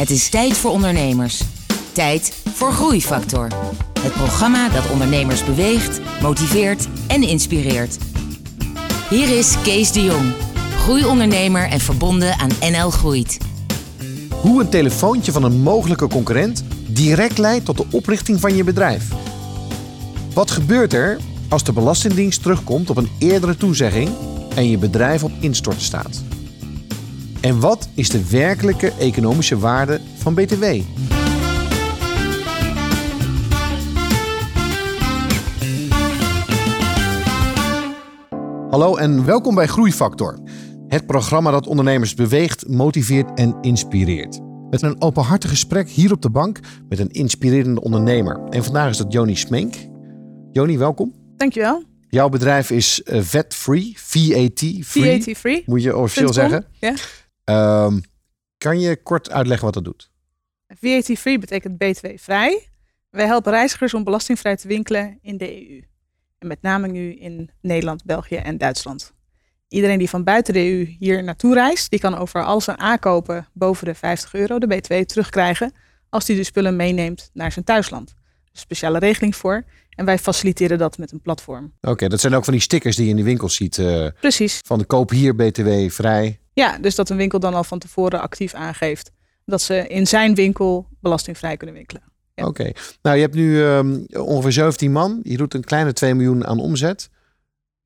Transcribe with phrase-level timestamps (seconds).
[0.00, 1.42] Het is tijd voor ondernemers.
[1.92, 3.48] Tijd voor Groeifactor.
[4.00, 7.98] Het programma dat ondernemers beweegt, motiveert en inspireert.
[9.10, 10.32] Hier is Kees de Jong,
[10.76, 13.38] groeiondernemer en verbonden aan NL Groeit.
[14.40, 19.08] Hoe een telefoontje van een mogelijke concurrent direct leidt tot de oprichting van je bedrijf.
[20.34, 24.08] Wat gebeurt er als de Belastingdienst terugkomt op een eerdere toezegging
[24.54, 26.29] en je bedrijf op instorten staat?
[27.40, 30.64] En wat is de werkelijke economische waarde van BTW?
[38.70, 40.38] Hallo en welkom bij Groeifactor.
[40.88, 44.40] Het programma dat ondernemers beweegt, motiveert en inspireert.
[44.70, 48.40] Met een openhartig gesprek hier op de bank met een inspirerende ondernemer.
[48.48, 49.74] En vandaag is dat Joni Smenk.
[50.52, 51.14] Joni, welkom.
[51.36, 51.82] Dankjewel.
[52.08, 54.84] Jouw bedrijf is uh, VAT-free, VAT-free.
[54.84, 55.62] VAT-free.
[55.66, 56.64] Moet je officieel zeggen.
[56.78, 56.94] Ja.
[57.50, 57.98] Ehm,
[58.58, 60.10] kan je kort uitleggen wat dat doet?
[60.68, 62.68] VAT-free betekent btw-vrij.
[63.10, 65.82] Wij helpen reizigers om belastingvrij te winkelen in de EU.
[66.38, 69.12] En met name nu in Nederland, België en Duitsland.
[69.68, 73.48] Iedereen die van buiten de EU hier naartoe reist, die kan over al zijn aankopen
[73.52, 75.72] boven de 50 euro de BTW terugkrijgen
[76.08, 78.14] als hij de spullen meeneemt naar zijn thuisland.
[78.52, 79.64] Een speciale regeling voor.
[79.90, 81.72] En wij faciliteren dat met een platform.
[81.80, 83.78] Oké, dat zijn ook van die stickers die je in de winkel ziet.
[83.78, 84.58] eh, Precies.
[84.66, 86.39] van de koop hier BTW vrij.
[86.60, 89.10] Ja, dus dat een winkel dan al van tevoren actief aangeeft
[89.44, 92.02] dat ze in zijn winkel belastingvrij kunnen winkelen.
[92.34, 92.46] Ja.
[92.46, 92.72] Oké.
[93.02, 95.20] Nou, je hebt nu ehm, ongeveer 17 man.
[95.22, 97.10] Je doet een kleine 2 miljoen aan omzet.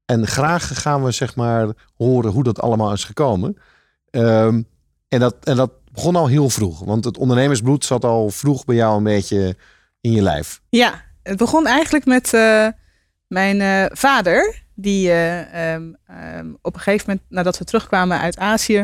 [0.05, 3.56] En graag gaan we zeg maar horen hoe dat allemaal is gekomen.
[4.11, 4.62] Ehm,
[5.09, 6.84] en, dat, en dat begon al heel vroeg.
[6.84, 9.56] Want het ondernemersbloed zat al vroeg bij jou een beetje
[10.00, 10.61] in je lijf.
[10.69, 12.69] Ja, het begon eigenlijk met eh,
[13.27, 18.39] mijn eh, vader, die eh, ehm, ehm, op een gegeven moment, nadat we terugkwamen uit
[18.39, 18.78] Azië,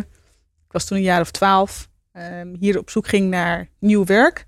[0.66, 4.47] ik was toen een jaar of twaalf, ehm, hier op zoek ging naar nieuw werk.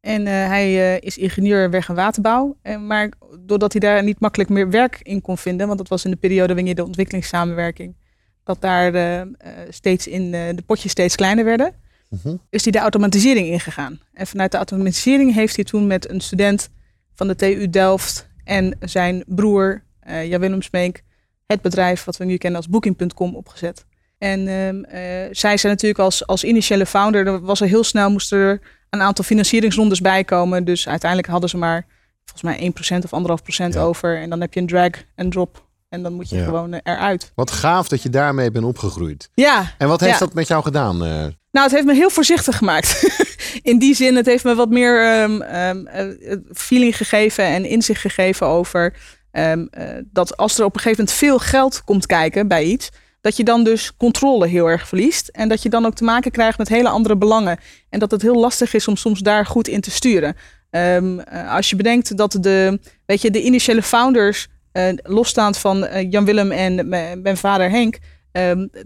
[0.00, 2.56] En eh, hij eh, is ingenieur weg- en waterbouw.
[2.62, 6.04] En, maar doordat hij daar niet makkelijk meer werk in kon vinden, want dat was
[6.04, 7.96] in de periode waarin je de ontwikkelingssamenwerking,
[8.44, 9.26] dat daar
[9.68, 11.74] steeds in de potjes steeds kleiner werden
[12.08, 12.36] Mhm.
[12.50, 14.00] is hij de automatisering ingegaan.
[14.12, 16.68] En vanuit de automatisering heeft hij toen met een student
[17.14, 21.02] van de TU Delft en zijn broer eh Jan Willem Smeek
[21.46, 23.84] het bedrijf wat we nu kennen als Booking.com opgezet.
[24.18, 28.10] En ehm, eh, zij zijn natuurlijk als, als initiële founder, er was er heel snel
[28.10, 30.64] moesten er een aantal financieringsrondes bij komen.
[30.64, 31.86] Dus uiteindelijk hadden ze maar
[32.24, 32.56] volgens mij
[33.00, 33.80] 1% of 1,5% Ja.
[33.80, 34.20] over.
[34.20, 35.64] En dan heb je een drag en drop.
[35.88, 36.44] En dan moet je Ja.
[36.44, 37.32] gewoon eh, eruit.
[37.34, 39.30] Wat gaaf dat je daarmee bent opgegroeid.
[39.34, 40.18] Ja, En wat heeft Ja.
[40.18, 40.96] dat met jou gedaan?
[40.98, 43.04] Nou, het heeft me heel voorzichtig gemaakt.
[43.62, 48.00] In die zin, het heeft me wat meer ehm, ehm, eh, feeling gegeven en inzicht
[48.00, 48.94] gegeven over
[49.36, 52.88] ehm, eh, dat als er op een gegeven moment veel geld komt kijken bij iets,
[53.20, 55.28] dat je dan dus controle heel erg verliest.
[55.28, 57.58] En dat je dan ook te maken krijgt met hele andere belangen.
[57.90, 60.36] En dat het heel lastig is om soms daar goed in te sturen.
[60.70, 66.08] Ehm, eh, als je bedenkt dat de, weet je, de initiële founders, eh, losstaand van
[66.10, 66.88] Jan Willem en
[67.22, 67.98] mijn vader Henk,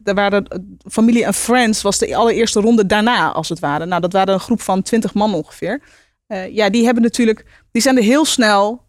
[0.02, 3.86] daar waren familie en friends was de allereerste ronde daarna, als het ware.
[3.86, 5.82] Nou, dat waren een groep van twintig man ongeveer.
[6.50, 8.88] Ja, die hebben natuurlijk, die zijn er heel snel,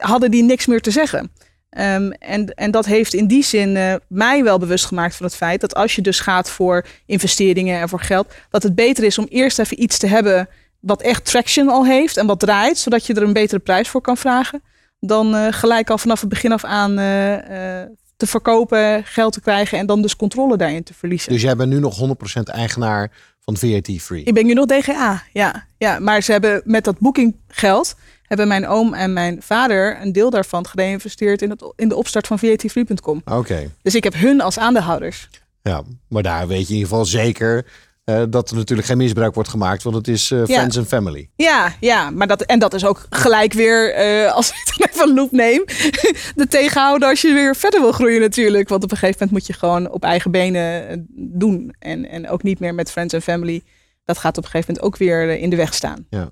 [0.00, 1.32] hadden die niks meer te zeggen.
[1.70, 5.34] Ehm, en, en dat heeft in die zin eh, mij wel bewust gemaakt van het
[5.34, 9.18] feit dat als je dus gaat voor investeringen en voor geld, dat het beter is
[9.18, 10.48] om eerst even iets te hebben
[10.80, 14.00] wat echt traction al heeft en wat draait, zodat je er een betere prijs voor
[14.00, 14.62] kan vragen.
[15.00, 17.82] Dan eh, gelijk al vanaf het begin af aan eh,
[18.16, 21.32] te verkopen, geld te krijgen en dan dus controle daarin te verliezen.
[21.32, 22.00] Dus jij bent nu nog
[22.38, 23.10] 100% eigenaar
[23.40, 24.22] van VAT Free.
[24.22, 25.66] Ik ben nu nog DGA, ja.
[25.78, 25.98] ja.
[25.98, 27.96] Maar ze hebben met dat boekinggeld,
[28.30, 32.26] hebben mijn oom en mijn vader een deel daarvan geïnvesteerd in, het, in de opstart
[32.26, 33.22] van vatfree.com.
[33.24, 33.70] Oké.
[33.82, 35.28] Dus ik heb hun als aandeelhouders.
[35.62, 37.66] Ja, maar daar weet je in ieder geval zeker
[38.04, 40.44] eh, dat er natuurlijk geen misbruik wordt gemaakt, want het is eh, Ja.
[40.44, 41.28] friends and family.
[41.36, 45.14] Ja, ja, maar dat, en dat is ook gelijk weer, eh, als ik het even
[45.14, 45.64] loop neem,
[46.34, 48.68] de tegenhouden als je weer verder wil groeien natuurlijk.
[48.68, 51.74] Want op een gegeven moment moet je gewoon op eigen benen doen.
[51.78, 53.62] En, en ook niet meer met friends en family.
[54.04, 56.06] Dat gaat op een gegeven moment ook weer in de weg staan.
[56.10, 56.30] En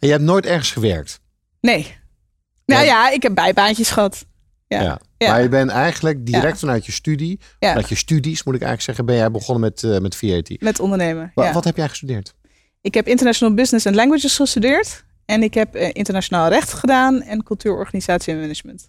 [0.00, 1.20] je hebt nooit ergens gewerkt.
[1.60, 1.96] Nee.
[2.66, 2.86] Nou Ja.
[2.86, 4.26] ja, ik heb bijbaantjes gehad.
[4.66, 4.82] Ja.
[4.82, 5.00] Ja.
[5.18, 5.30] Ja.
[5.30, 6.56] Maar je bent eigenlijk direct Ja.
[6.56, 7.68] vanuit je studie, Ja.
[7.68, 10.50] vanuit je studies moet ik eigenlijk zeggen, ben jij begonnen met, eh, met VAT.
[10.60, 11.32] Met ondernemen.
[11.34, 11.52] Wa- ja.
[11.52, 12.34] Wat heb jij gestudeerd?
[12.80, 15.04] Ik heb International Business and Languages gestudeerd.
[15.24, 18.88] En ik heb eh, internationaal recht gedaan en cultuur, organisatie en management.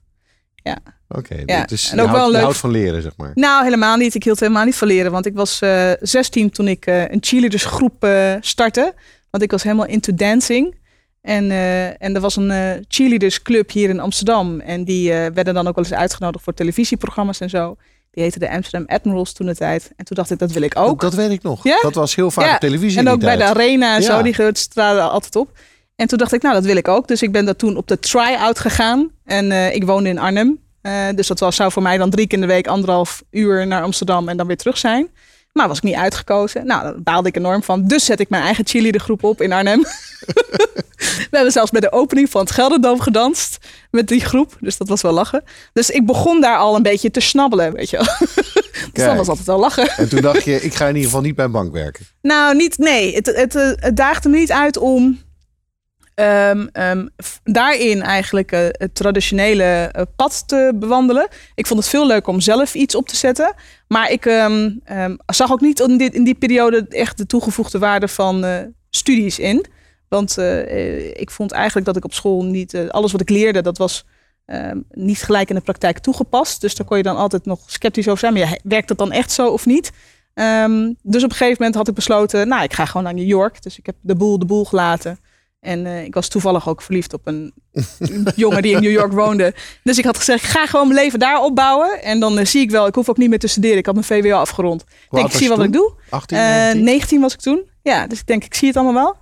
[1.12, 3.32] Oké, Ja, dus en ook houdt, wel leuk- houdt van leren, zeg maar.
[3.34, 4.16] Nou, helemaal niet.
[4.16, 5.12] Ik hield helemaal niet van leren.
[5.12, 8.94] Want ik was eh 16 toen ik eh, een cheerleadersgroep eh startte.
[9.30, 10.76] Want ik was helemaal into dancing.
[11.22, 14.60] En, eh, en er was een eh, cheerleadersclub hier in Amsterdam.
[14.60, 17.76] En die eh, werden dan ook wel eens uitgenodigd voor televisieprogramma's en zo.
[18.12, 19.92] Die heette de Amsterdam Admirals toen de tijd.
[19.96, 21.02] En toen dacht ik, dat wil ik ook.
[21.02, 21.64] Dat, dat weet ik nog.
[21.64, 21.78] Ja?
[21.82, 23.00] Dat was heel vaak Ja, op televisie.
[23.00, 24.08] En ook bij de arena en Ja.
[24.08, 25.58] zo, die straden altijd op.
[25.96, 27.08] En toen dacht ik, nou, dat wil ik ook.
[27.08, 29.12] Dus ik ben daar toen op de try-out gegaan.
[29.26, 30.60] En ik woonde in Arnhem.
[31.16, 33.84] Dus dat was, zou voor mij dan drie keer in de week anderhalf uur naar
[33.84, 35.10] Amsterdam en dan weer terug zijn.
[35.54, 36.66] Maar was ik niet uitgekozen.
[36.66, 37.84] Nou, daar baalde ik enorm van.
[37.88, 39.84] Dus zet ik mijn eigen cheerleader groep op in Arnhem.
[41.30, 43.58] We hebben zelfs bij de opening van het Gelderdoom gedanst
[43.92, 44.58] met die groep.
[44.60, 45.44] Dus dat was wel lachen.
[45.74, 48.28] Dus ik begon daar al een beetje te snabbelen, weet je wel.
[48.94, 49.90] dus dat was altijd wel lachen.
[49.90, 52.06] En toen dacht je, ik ga in ieder geval niet bij een bank werken.
[52.22, 53.16] Nou, niet, nee.
[53.16, 55.20] Het, het, eh, het daagde me niet uit om
[56.16, 57.08] ehm, ehm,
[57.44, 61.28] daarin eigenlijk eh, het traditionele eh, pad te bewandelen.
[61.56, 63.54] Ik vond het veel leuker om zelf iets op te zetten.
[63.88, 64.70] Maar ik ehm,
[65.26, 68.46] zag ook niet in, dit, in die periode echt de toegevoegde waarde van
[68.90, 69.66] studies in.
[70.10, 72.74] Want eh, eh, ik vond eigenlijk dat ik op school niet...
[72.74, 74.06] eh, alles wat ik leerde, dat was
[74.46, 76.62] ehm, niet gelijk in de praktijk toegepast.
[76.62, 78.34] Dus daar kon je dan altijd nog sceptisch over zijn.
[78.34, 79.92] Maar ja, werkt het dan echt zo of niet?
[80.34, 83.28] Ehm, dus op een gegeven moment had ik besloten, nou, ik ga gewoon naar New
[83.28, 83.62] York.
[83.64, 85.20] Dus ik heb de boel de boel gelaten.
[85.60, 87.54] En ik was toevallig ook verliefd op een
[88.36, 89.54] jongen die in New York woonde.
[89.84, 92.02] Dus ik had gezegd, ik ga gewoon mijn leven daar opbouwen.
[92.02, 93.78] En dan zie ik wel, ik hoef ook niet meer te studeren.
[93.78, 94.82] Ik had mijn VWO afgerond.
[94.82, 95.88] Ik denk, ik zie wat ik doe.
[95.88, 95.98] toen?
[96.10, 96.84] 18, Eh 19?
[96.84, 97.70] 19 was ik toen.
[97.82, 99.16] Ja, dus ik denk, ik zie het allemaal wel.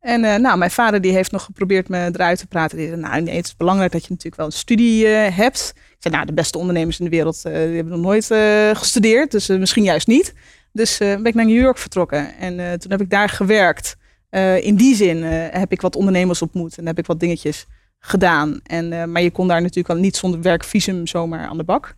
[0.00, 2.76] En eh, nou, mijn vader die heeft nog geprobeerd me eruit te praten.
[2.76, 5.72] Die zei, nou nee, het is belangrijk dat je natuurlijk wel een studie eh, hebt.
[5.76, 8.26] Ik zei, nou, de beste ondernemers in de wereld eh, die hebben nog nooit
[8.76, 9.30] gestudeerd.
[9.30, 10.34] Dus misschien juist niet.
[10.72, 12.36] Dus ben ik naar New York vertrokken.
[12.36, 13.96] En toen heb ik daar gewerkt.
[14.60, 16.78] In die zin heb ik wat ondernemers ontmoet.
[16.78, 17.66] En heb ik wat dingetjes
[17.98, 18.60] gedaan.
[18.62, 21.94] En, maar je kon daar natuurlijk al niet zonder werkvisum zomaar aan de bak.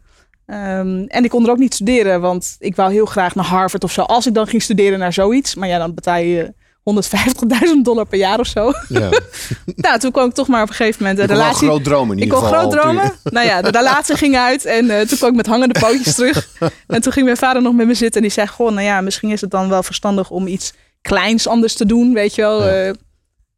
[0.47, 3.85] Ehm, en ik kon er ook niet studeren, want ik wou heel graag naar Harvard
[3.85, 4.03] of zo.
[4.03, 5.55] Als ik dan ging studeren naar zoiets.
[5.55, 6.55] Maar ja, dan betaal je
[6.91, 8.73] 150.000 dollar per jaar of zo.
[8.89, 9.09] Ja.
[9.77, 11.69] nou, toen kwam ik toch maar op een gegeven moment Je de kon wel relatie.
[11.69, 13.13] groot dromen in Ik kon groot dromen.
[13.25, 16.49] Nou ja, de relatie ging uit en eh, toen kwam ik met hangende pootjes terug.
[16.87, 19.01] En toen ging mijn vader nog met me zitten en die zei: Goh, nou ja,
[19.01, 22.63] misschien is het dan wel verstandig om iets kleins anders te doen, weet je wel.
[22.65, 22.71] Ja.
[22.71, 22.93] Eh,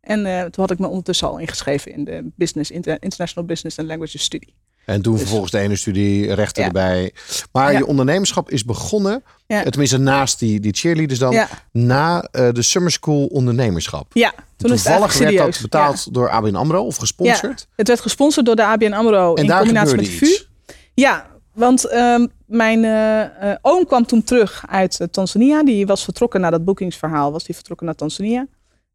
[0.01, 3.79] en eh, toen had ik me ondertussen al ingeschreven in de business, Inter- International Business
[3.79, 4.55] and Languages studie.
[4.87, 6.67] En toen vervolgens de ene studie, rechten Ja.
[6.69, 7.13] erbij.
[7.53, 7.79] Maar Ja.
[7.79, 9.59] je ondernemerschap is begonnen, Ja.
[9.65, 14.07] eh, tenminste naast die, die cheerleaders dan, na eh, de Summer School ondernemerschap.
[14.13, 17.61] Ja, toen is het Toevallig werd dat betaald door ABN AMRO of gesponsord.
[17.61, 20.27] Ja, het werd gesponsord door de ABN AMRO En in combinatie met VU.
[20.27, 20.49] iets.
[20.95, 25.65] Ja, want ehm, mijn eh, oom kwam toen terug uit Tanzania.
[25.65, 27.33] Die was vertrokken na dat boekingsverhaal.
[27.33, 28.47] Was die vertrokken naar Tanzania.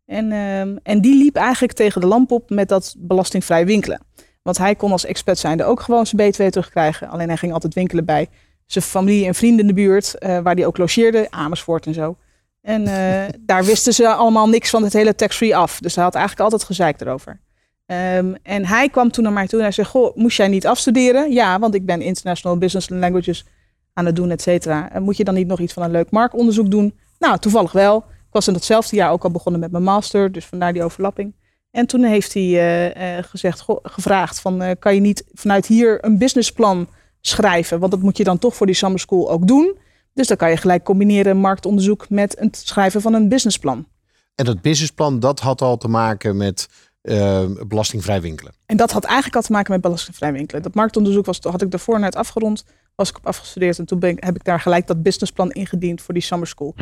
[0.05, 4.01] En, ehm, en die liep eigenlijk tegen de lamp op met dat belastingvrij winkelen.
[4.41, 7.09] Want hij kon als expert zijnde ook gewoon zijn BTW terugkrijgen.
[7.09, 8.27] Alleen hij ging altijd winkelen bij
[8.65, 10.17] zijn familie en vrienden in de buurt.
[10.17, 12.15] eh, waar hij ook logeerde, Amersfoort en zo.
[12.61, 15.79] En eh, daar wisten ze allemaal niks van het hele tax-free af.
[15.79, 17.39] Dus hij had eigenlijk altijd gezeik erover.
[17.85, 20.67] Ehm, en hij kwam toen naar mij toe en hij zei: Goh, moest jij niet
[20.67, 21.31] afstuderen?
[21.31, 23.45] Ja, want ik ben International Business and Languages
[23.93, 24.91] aan het doen, et cetera.
[24.91, 26.97] En moet je dan niet nog iets van een leuk marktonderzoek doen?
[27.19, 27.97] Nou, toevallig wel.
[27.97, 31.33] Ik was in datzelfde jaar ook al begonnen met mijn master, dus vandaar die overlapping.
[31.71, 36.05] En toen heeft hij eh, eh, gezegd, gevraagd van, eh, kan je niet vanuit hier
[36.05, 36.87] een businessplan
[37.21, 37.79] schrijven?
[37.79, 39.77] Want dat moet je dan toch voor die summer school ook doen.
[40.13, 43.87] Dus dan kan je gelijk combineren marktonderzoek met het schrijven van een businessplan.
[44.35, 46.67] En dat businessplan, dat had al te maken met
[47.01, 48.53] eh, belastingvrij winkelen.
[48.65, 50.61] En dat had eigenlijk al te maken met belastingvrij winkelen.
[50.61, 54.09] Dat marktonderzoek was, had ik daarvoor net afgerond, was ik op afgestudeerd en toen ben
[54.09, 56.73] ik, heb ik daar gelijk dat businessplan ingediend voor die summer school.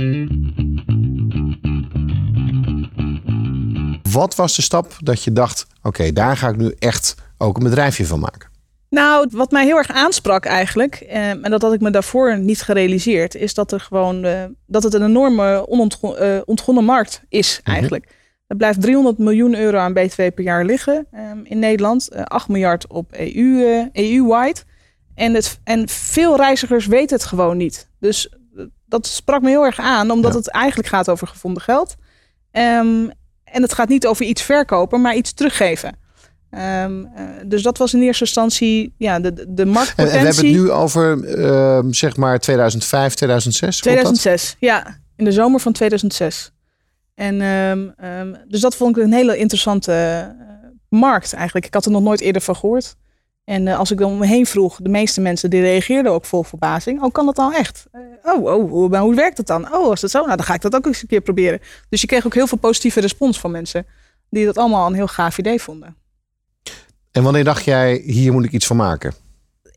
[4.18, 7.64] Wat was de stap dat je dacht, oké, daar ga ik nu echt ook een
[7.64, 8.50] bedrijfje van maken?
[8.90, 12.62] Nou, wat mij heel erg aansprak eigenlijk, eh, en dat had ik me daarvoor niet
[12.62, 18.08] gerealiseerd, is dat er gewoon eh, dat het een enorme onontgonnen ontgonnen markt is eigenlijk.
[18.48, 22.48] Er blijft 300 miljoen euro aan BTW per jaar liggen eh, in Nederland, eh, 8
[22.48, 24.60] miljard op EU, eh, EU-wide.
[25.16, 27.90] En, het, en veel reizigers weten het gewoon niet.
[28.00, 30.38] Dus eh, dat sprak me heel erg aan, omdat Ja.
[30.38, 31.96] het eigenlijk gaat over gevonden geld.
[32.52, 33.08] Ehm,
[33.52, 35.98] en het gaat niet over iets verkopen, maar iets teruggeven.
[36.50, 40.20] Ehm, eh, dus dat was in eerste instantie ja, de, de- de En, marktpotentie.
[40.20, 43.80] en we hebben het nu over eh, zeg maar 2005, 2006.
[43.82, 44.06] klopt dat?
[44.16, 46.52] 2006, ja, in de zomer van 2006.
[47.16, 51.66] En ehm, ehm, dus dat vond ik een hele interessante eh, markt eigenlijk.
[51.66, 52.96] Ik had er nog nooit eerder van gehoord.
[53.50, 56.26] En eh, als ik dan om me heen vroeg, de meeste mensen die reageerden ook
[56.26, 57.02] vol verbazing.
[57.02, 57.86] Oh, kan dat dan echt?
[57.92, 59.74] Eh, oh, oh hoe, hoe werkt het dan?
[59.74, 60.24] Oh, is dat zo?
[60.26, 61.60] Nou, dan ga ik dat ook eens een keer proberen.
[61.90, 63.86] Dus je kreeg ook heel veel positieve respons van mensen.
[64.30, 65.96] Die dat allemaal een heel gaaf idee vonden.
[67.12, 69.14] En wanneer dacht jij, hier moet ik iets van maken?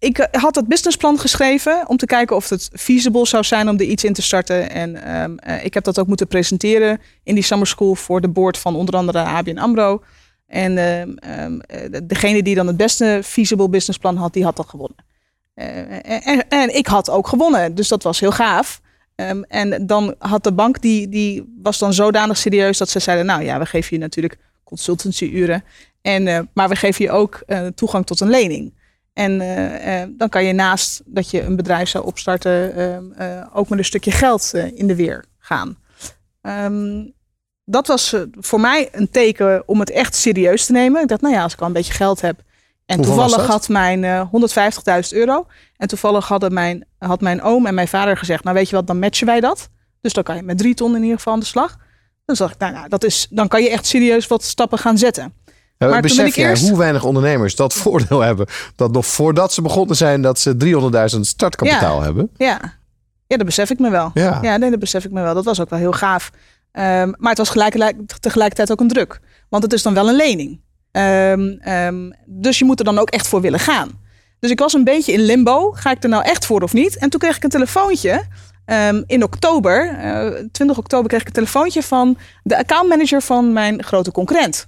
[0.01, 3.79] ik eh, had het businessplan geschreven om te kijken of het feasible zou zijn om
[3.79, 4.71] er iets in te starten.
[4.71, 8.29] En ehm, eh, ik heb dat ook moeten presenteren in die summer school voor de
[8.29, 10.03] board van onder andere ABN AMRO.
[10.51, 14.57] En ehm, ehm, eh, de- degene die dan het beste feasible businessplan had, die had
[14.57, 14.97] dat gewonnen.
[15.55, 18.81] Eh, en, en, ik had ook gewonnen, dus dat was heel gaaf.
[19.15, 23.27] Ehm, en dan had de bank, die, die was dan zodanig serieus dat ze zeiden,
[23.27, 25.65] nou ja, we geven je natuurlijk consultancyuren.
[26.03, 28.79] En, maar we geven je ook toegang tot een lening.
[29.13, 29.39] En
[30.17, 34.53] dan kan je naast dat je een bedrijf zou opstarten, ook met een stukje geld
[34.75, 35.79] in de weer gaan.
[36.43, 37.13] Um,
[37.71, 41.03] dat was voor mij een teken om het echt serieus te nemen.
[41.03, 42.41] Ik dacht, nou ja, als ik al een beetje geld heb.
[42.87, 45.47] En toevallig had mijn 150.000 euro.
[45.77, 48.87] En toevallig hadden mijn, had mijn oom en mijn vader gezegd, nou weet je wat,
[48.87, 49.69] dan matchen wij dat.
[50.01, 51.77] Dus dan kan je met drie ton in ieder geval aan de slag.
[52.25, 54.99] Dan dacht ik, nou, nou dat is, dan kan je echt serieus wat stappen gaan
[54.99, 55.33] zetten.
[55.79, 56.69] Ja, maar besef jij eerst...
[56.69, 58.47] hoe weinig ondernemers dat voordeel hebben?
[58.77, 60.55] Dat nog voordat ze begonnen zijn, dat ze
[61.15, 62.31] 300.000 startkapitaal hebben?
[62.37, 62.61] Ja.
[63.27, 64.11] ja, dat besef ik me wel.
[64.15, 64.39] Ja.
[64.43, 65.35] ja, nee, dat besef ik me wel.
[65.35, 66.31] Dat was ook wel heel gaaf.
[66.73, 69.21] Um, maar het was gelijk, tegelijkertijd ook een druk.
[69.49, 70.61] Want het is dan wel een lening.
[70.93, 73.91] Um, um, dus je moet er dan ook echt voor willen gaan.
[74.39, 75.71] Dus ik was een beetje in limbo.
[75.71, 76.99] Ga ik er nou echt voor of niet?
[76.99, 78.25] En toen kreeg ik een telefoontje.
[79.07, 83.83] in oktober, uh, eh, 20 oktober, kreeg ik een telefoontje van de accountmanager van mijn
[83.83, 84.67] grote concurrent.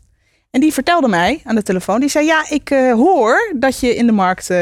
[0.53, 3.95] En die vertelde mij aan de telefoon, die zei, ja, ik uh, hoor dat je
[3.95, 4.59] in de markt uh,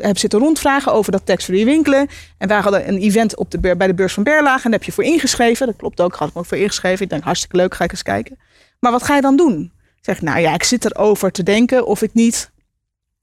[0.00, 2.08] hebt zitten rondvragen over dat tax-free winkelen.
[2.38, 4.82] En wij hadden een event op de, bij de beurs van Berlage en daar heb
[4.82, 5.66] je voor ingeschreven.
[5.66, 7.04] Dat klopt ook, ik had ik ook voor ingeschreven.
[7.04, 8.38] Ik denk, hartstikke leuk, ga ik eens kijken.
[8.80, 9.72] Maar wat ga je dan doen?
[9.96, 12.50] Ik zeg, nou ja, ik zit erover te denken of ik niet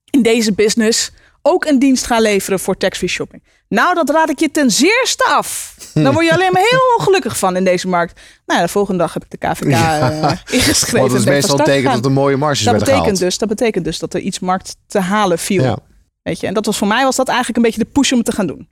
[0.10, 1.12] in deze business
[1.48, 3.44] ook een dienst ga leveren voor tax-free shopping.
[3.70, 5.76] Nou, dat raad ik je ten zeerste af.
[5.94, 8.22] Dan word je alleen maar heel ongelukkig van in deze markt.
[8.46, 10.12] Nou, de volgende dag heb ik de KVK ja.
[10.12, 11.00] uh, ingeschreven.
[11.00, 13.20] Want dat is meestal betekent dat er mooie marges dat betekent gehaald.
[13.20, 15.64] Dus, dat betekent dus dat er iets markt te halen viel.
[15.64, 15.78] Ja.
[16.22, 16.48] Weet je?
[16.48, 18.48] En dat was voor mij was dat eigenlijk een beetje de push om te gaan
[18.48, 18.70] doen.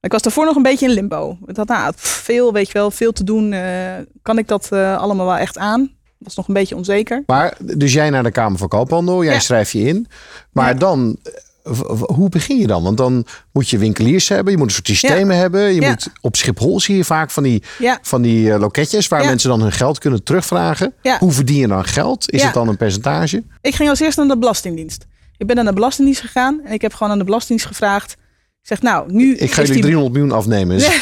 [0.00, 1.38] Ik was daarvoor nog een beetje in limbo.
[1.46, 3.52] Ik had nou, veel, weet je wel, veel te doen.
[3.52, 3.62] Uh,
[4.22, 5.96] kan ik dat uh, allemaal wel echt aan?
[6.18, 7.22] was nog een beetje onzeker.
[7.26, 9.40] Maar dus jij naar de Kamer van Koophandel, jij ja.
[9.40, 10.06] schrijft je in.
[10.52, 10.78] Maar ja.
[10.78, 11.18] dan
[12.06, 12.82] hoe begin je dan?
[12.82, 15.40] Want dan moet je winkeliers hebben, je moet een soort systemen ja.
[15.40, 15.74] hebben.
[15.74, 15.88] Je ja.
[15.88, 17.98] moet op Schiphol zie je vaak van die, ja.
[18.02, 20.94] van die uh, loketjes waar mensen dan hun geld kunnen terugvragen.
[21.18, 22.30] Hoe verdien je dan geld?
[22.30, 23.44] Is het dan een percentage?
[23.60, 25.06] Ik ging als eerste naar de Belastingdienst.
[25.36, 28.16] Ik ben naar de Belastingdienst gegaan en ik heb gewoon aan de Belastingdienst gevraagd
[28.68, 29.36] Zeg nou, nu.
[29.36, 29.82] Ik ga jullie die...
[29.82, 30.78] 300 miljoen afnemen.
[30.80, 30.94] Ja,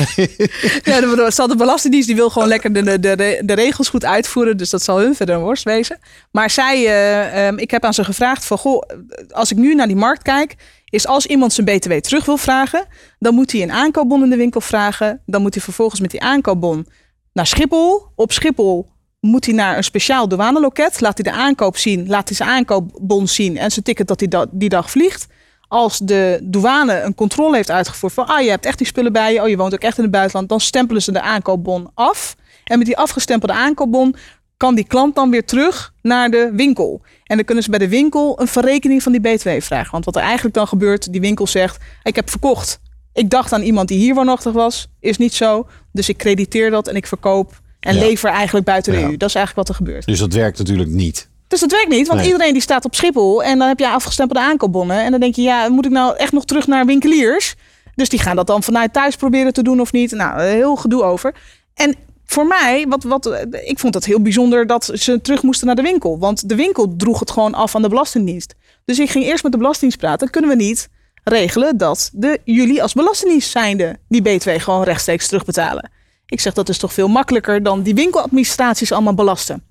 [0.82, 4.56] ja de, de Belastingdienst die wil gewoon lekker de, de, de, de, regels goed uitvoeren.
[4.56, 5.98] Dus dat zal hun verder een worst wezen.
[6.30, 8.82] Maar zij, uh, um, ik heb aan ze gevraagd: van goh,
[9.30, 10.54] als ik nu naar die markt kijk,
[10.84, 12.84] is als iemand zijn BTW terug wil vragen,
[13.18, 15.22] dan moet hij een aankoopbon in de winkel vragen.
[15.26, 16.86] Dan moet hij vervolgens met die aankoopbon
[17.32, 18.06] naar Schiphol.
[18.14, 18.88] Op Schiphol
[19.20, 21.00] moet hij naar een speciaal douaneloket.
[21.00, 24.28] Laat hij de aankoop zien, laat hij zijn aankoopbon zien en zijn ticket dat hij
[24.28, 25.26] da die dag vliegt
[25.68, 29.32] als de douane een controle heeft uitgevoerd van, ah, je hebt echt die spullen bij
[29.32, 32.36] je, oh, je woont ook echt in het buitenland, dan stempelen ze de aankoopbon af.
[32.64, 34.16] En met die afgestempelde aankoopbon
[34.56, 37.00] kan die klant dan weer terug naar de winkel.
[37.24, 39.92] En dan kunnen ze bij de winkel een verrekening van die BTW vragen.
[39.92, 42.80] Want wat er eigenlijk dan gebeurt, die winkel zegt, ik heb verkocht.
[43.12, 45.66] Ik dacht aan iemand die hier woonachtig was, is niet zo.
[45.92, 48.00] Dus ik crediteer dat en ik verkoop en ja.
[48.00, 49.04] lever eigenlijk buiten de ja.
[49.04, 49.16] EU.
[49.16, 50.06] Dat is eigenlijk wat er gebeurt.
[50.06, 51.28] Dus dat werkt natuurlijk niet.
[51.48, 52.28] Dus dat werkt niet, want nee.
[52.28, 55.00] iedereen die staat op Schiphol en dan heb je afgestempelde aankoopbonnen.
[55.00, 57.54] En dan denk je, ja, moet ik nou echt nog terug naar winkeliers?
[57.94, 60.12] Dus die gaan dat dan vanuit thuis proberen te doen of niet.
[60.12, 61.34] Nou, heel gedoe over.
[61.74, 65.76] En voor mij, wat, wat, ik vond het heel bijzonder dat ze terug moesten naar
[65.76, 66.18] de winkel.
[66.18, 68.54] Want de winkel droeg het gewoon af aan de Belastingdienst.
[68.84, 70.30] Dus ik ging eerst met de Belastingdienst praten.
[70.30, 70.88] Kunnen we niet
[71.24, 75.90] regelen dat de, jullie als Belastingdienst zijnde die B2 gewoon rechtstreeks terugbetalen?
[76.26, 79.62] Ik zeg dat is toch veel makkelijker dan die winkeladministraties allemaal belasten.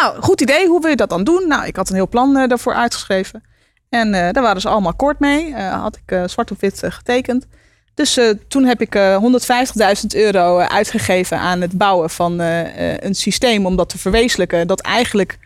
[0.00, 0.66] Nou, goed idee.
[0.68, 1.48] Hoe wil je dat dan doen?
[1.48, 3.42] Nou, ik had een heel plan uh, daarvoor uitgeschreven.
[3.88, 5.48] En uh, daar waren ze allemaal kort mee.
[5.48, 7.46] Uh, had ik zwart op wit getekend.
[7.94, 13.88] Dus toen heb ik 150.000 euro uitgegeven aan het bouwen van een systeem om dat
[13.88, 14.66] te verwezenlijken.
[14.66, 15.38] Dat eigenlijk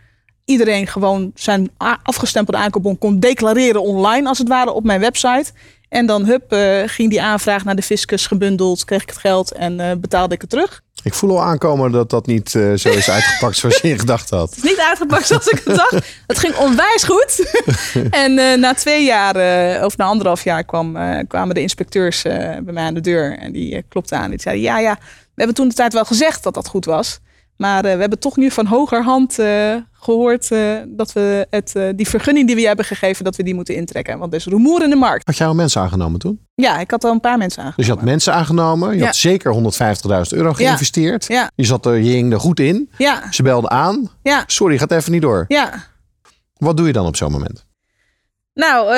[0.45, 1.69] iedereen gewoon zijn
[2.03, 5.51] afgestempelde aankoopbon kon declareren online, als het ware, op mijn website.
[5.89, 9.51] En dan hup, uh, ging die aanvraag naar de fiscus gebundeld, kreeg ik het geld
[9.51, 10.81] en uh, betaalde ik het terug.
[11.03, 14.29] Ik voel al aankomen dat dat niet uh, zo is uitgepakt zoals je in gedacht
[14.29, 14.49] had.
[14.55, 15.93] Het is niet uitgepakt zoals ik het dacht.
[16.27, 17.51] Het ging onwijs goed.
[18.23, 19.35] en na twee jaar,
[19.85, 23.37] of na anderhalf jaar, kwam, kwamen de inspecteurs bij mij aan de deur.
[23.37, 24.29] En die klopten aan.
[24.29, 24.97] Die zeiden, ja, ja,
[25.39, 27.19] we hebben toen de tijd wel gezegd dat dat goed was.
[27.59, 32.07] Maar uh, we hebben toch nu van hogerhand uh, gehoord uh, dat we het, die
[32.07, 34.19] vergunning die we hebben gegeven, dat we die moeten intrekken.
[34.19, 35.25] Want er is rumoer in de markt.
[35.25, 36.45] Had jij al mensen aangenomen toen?
[36.55, 37.77] Ja, ik had al een paar mensen aangenomen.
[37.77, 38.91] Dus je had mensen aangenomen.
[38.91, 39.05] Je ja.
[39.05, 41.25] had zeker 150.000 euro geïnvesteerd.
[41.27, 41.51] Ja.
[41.55, 42.89] Je zat er, je hing er goed in.
[42.97, 43.31] Ja.
[43.31, 44.09] Ze belden aan.
[44.23, 44.43] Ja.
[44.47, 45.45] Sorry, gaat even niet door.
[45.47, 45.83] Ja.
[46.57, 47.65] Wat doe je dan op zo'n moment?
[48.53, 48.93] Nou,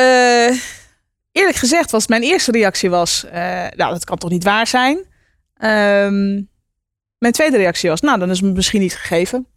[1.32, 3.25] eerlijk gezegd was mijn eerste reactie was,
[3.75, 4.98] nou dat kan toch niet waar zijn.
[5.63, 6.50] Um,
[7.22, 9.48] mijn tweede reactie was, nou, dan is het misschien niet gegeven.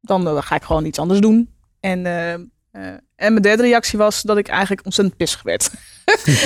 [0.00, 1.50] Dan uh, ga ik gewoon iets anders doen.
[1.80, 2.38] En uh, uh,
[3.16, 5.70] En mijn derde reactie was dat ik eigenlijk ontzettend pissig werd.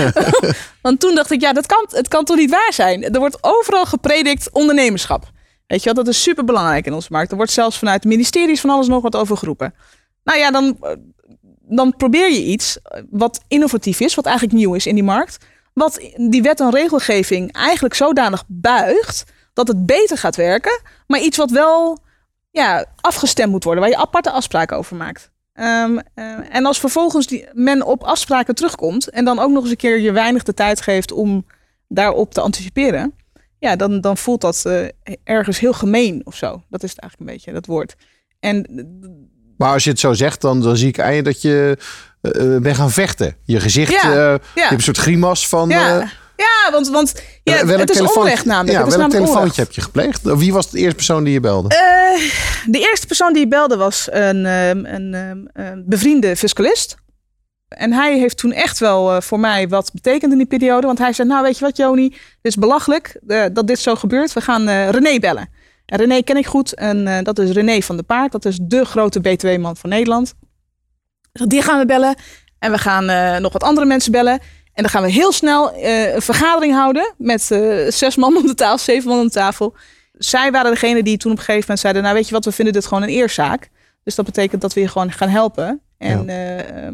[0.82, 3.04] Want toen dacht ik, ja, dat kan, het kan toch niet waar zijn?
[3.04, 5.30] Er wordt overal gepredikt ondernemerschap.
[5.66, 7.30] Weet je wel, dat is super belangrijk in onze markt.
[7.30, 9.74] Er wordt zelfs vanuit ministeries van alles nog wat over geroepen.
[10.24, 10.78] Nou ja, dan,
[11.60, 12.78] dan probeer je iets
[13.10, 15.38] wat innovatief is, wat eigenlijk nieuw is in die markt.
[15.72, 19.24] Wat die wet en regelgeving eigenlijk zodanig buigt
[19.58, 20.80] dat het beter gaat werken.
[21.06, 21.98] Maar iets wat wel
[22.50, 25.30] ja, afgestemd moet worden, waar je aparte afspraken over maakt.
[25.52, 29.70] Ehm, eh, en als vervolgens die, men op afspraken terugkomt en dan ook nog eens
[29.70, 31.46] een keer je weinig de tijd geeft om
[31.88, 33.14] daarop te anticiperen,
[33.58, 34.88] ja, dan, dan voelt dat uh,
[35.24, 36.62] ergens heel gemeen of zo.
[36.68, 37.94] Dat is het eigenlijk een beetje, dat woord.
[38.40, 38.66] En,
[39.56, 41.78] maar als je het zo zegt, dan, dan zie ik je dat je
[42.22, 43.36] uh, bent gaan vechten.
[43.44, 44.32] Je gezicht, ja, ja.
[44.32, 45.68] je hebt een soort grimas van...
[45.68, 46.10] Ja.
[46.38, 48.72] Ja, want, want ja, het is onrecht namelijk.
[48.72, 50.22] Ja, het is welk telefoontje heb je gepleegd?
[50.22, 51.74] Wie was de eerste persoon die je belde?
[51.74, 52.30] Uh,
[52.66, 55.14] de eerste persoon die je belde was een, um, een,
[55.52, 56.96] een bevriende fiscalist.
[57.68, 60.86] En hij heeft toen echt wel uh, voor mij wat betekend in die periode.
[60.86, 63.94] Want hij zei, nou weet je wat Joni, het is belachelijk uh, dat dit zo
[63.94, 64.32] gebeurt.
[64.32, 65.48] We gaan René bellen.
[65.86, 66.74] En René ken ik goed.
[66.74, 68.32] En dat is René van der Paard.
[68.32, 70.34] Dat is de grote BTW-man van Nederland.
[71.32, 72.14] Die gaan we bellen.
[72.58, 74.40] En we gaan nog wat andere mensen bellen.
[74.78, 78.46] En dan gaan we heel snel uh, een vergadering houden met uh, zes man om
[78.46, 79.74] de tafel, zeven man om de tafel.
[80.12, 82.52] Zij waren degene die toen op een gegeven moment zeiden, nou weet je wat, we
[82.52, 83.70] vinden dit gewoon een eerzaak.
[84.04, 85.80] Dus dat betekent dat we je gewoon gaan helpen.
[85.96, 86.58] En, ja.
[86.58, 86.86] uh,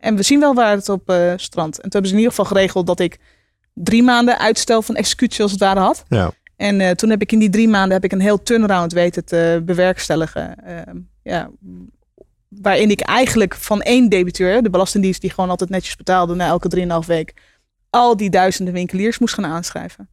[0.00, 1.76] en we zien wel waar het op strandt.
[1.76, 3.18] En toen hebben ze in ieder geval geregeld dat ik
[3.74, 6.04] drie maanden uitstel van executie als het ware had.
[6.08, 6.30] Ja.
[6.56, 9.62] En toen heb ik in die drie maanden heb ik een heel turnaround weten te
[9.64, 10.64] bewerkstelligen.
[10.64, 11.50] Ehm, ja,
[12.62, 16.68] waarin ik eigenlijk van één debiteur, de Belastingdienst die gewoon altijd netjes betaalde na elke
[16.68, 17.34] drieënhalf week,
[17.90, 20.08] al die duizenden winkeliers moest gaan aanschrijven.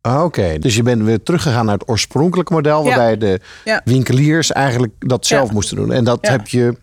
[0.00, 3.80] Ah, Oké, dus je bent weer teruggegaan naar het oorspronkelijke model, waarbij de ja.
[3.84, 5.54] winkeliers eigenlijk dat zelf ja.
[5.54, 5.92] moesten doen.
[5.92, 6.76] En dat heb je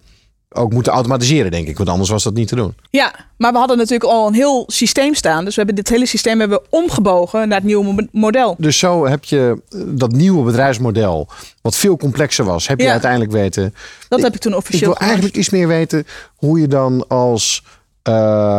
[0.58, 1.78] ook moeten automatiseren, denk ik.
[1.78, 2.76] Want anders was dat niet te doen.
[2.90, 5.46] Ja, maar we hadden natuurlijk al een heel systeem staan.
[5.46, 8.56] Dus we hebben dit hele systeem hebben omgebogen naar het nieuwe model.
[8.58, 11.28] Dus zo heb je eh, dat nieuwe bedrijfsmodel,
[11.62, 12.92] wat veel complexer was, heb je ja.
[12.92, 13.74] uiteindelijk weten.
[14.08, 14.92] Dat ik, heb ik toen officieel.
[14.92, 17.64] Ik wil eigenlijk iets meer weten hoe je dan als,
[18.04, 18.14] uh,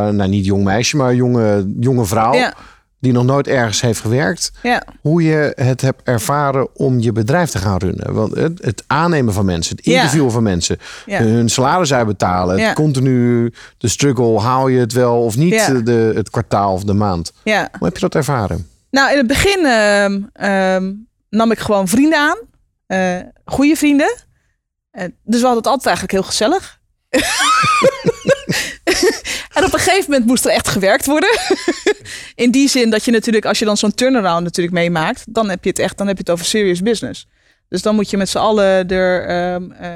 [0.08, 2.34] nou niet jong meisje, maar jonge, jonge vrouw.
[2.34, 2.54] Ja
[3.00, 4.82] die nog nooit ergens heeft gewerkt, ja.
[5.00, 8.14] hoe je het hebt ervaren om je bedrijf te gaan runnen.
[8.14, 10.32] Want het, het aannemen van mensen, het interviewen ja.
[10.32, 11.22] van mensen, ja.
[11.22, 16.30] hun salaris uitbetalen, het continu de struggle, haal je het wel of niet de, het
[16.30, 17.32] kwartaal of de maand.
[17.44, 18.68] Hoe heb je dat ervaren?
[18.90, 22.38] Nou, in het begin uh, um, nam ik gewoon vrienden aan,
[22.86, 24.16] uh, goede vrienden.
[24.92, 26.78] Uh, dus we hadden het altijd eigenlijk heel gezellig.
[29.58, 31.38] en op een gegeven moment moest er echt gewerkt worden.
[32.34, 35.64] In die zin dat je natuurlijk, als je dan zo'n turnaround natuurlijk meemaakt, dan heb
[35.64, 37.28] je het echt, dan heb je het over serious business.
[37.68, 39.88] Dus dan moet je met z'n allen er um, uh,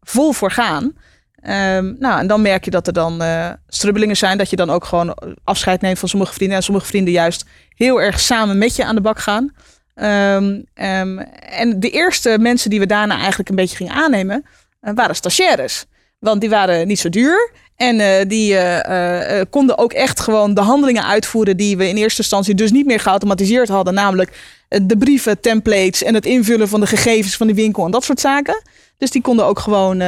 [0.00, 0.84] vol voor gaan.
[0.84, 4.38] Um, nou, en dan merk je dat er dan uh, strubbelingen zijn.
[4.38, 6.56] Dat je dan ook gewoon afscheid neemt van sommige vrienden.
[6.56, 9.54] En sommige vrienden juist heel erg samen met je aan de bak gaan.
[9.94, 14.44] Um, en de eerste mensen die we daarna eigenlijk een beetje gingen aannemen,
[14.82, 15.86] uh, waren stagiaires.
[16.18, 17.52] Want die waren niet zo duur.
[17.80, 21.96] En uh, die uh, uh, konden ook echt gewoon de handelingen uitvoeren die we in
[21.96, 23.94] eerste instantie dus niet meer geautomatiseerd hadden.
[23.94, 24.32] Namelijk
[24.68, 28.20] de brieven, templates en het invullen van de gegevens van de winkel en dat soort
[28.20, 28.62] zaken.
[28.98, 29.98] Dus die konden ook gewoon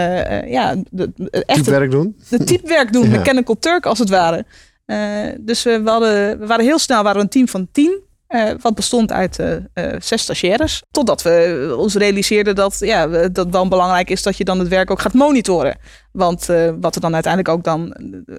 [0.46, 1.10] ja, de,
[1.46, 2.16] echt typewerk doen.
[2.28, 3.16] De typewerk doen, ja.
[3.16, 4.44] mechanical Turk als het ware.
[5.40, 8.00] dus we, hadden, we waren heel snel waren een team van tien.
[8.34, 10.82] Uh, wat bestond uit uh, uh, zes stagiaires.
[10.90, 14.90] Totdat we ons realiseerden dat, ja, dat wel belangrijk is dat je dan het werk
[14.90, 15.76] ook gaat monitoren.
[16.12, 16.46] Want
[16.80, 17.94] wat er dan uiteindelijk ook dan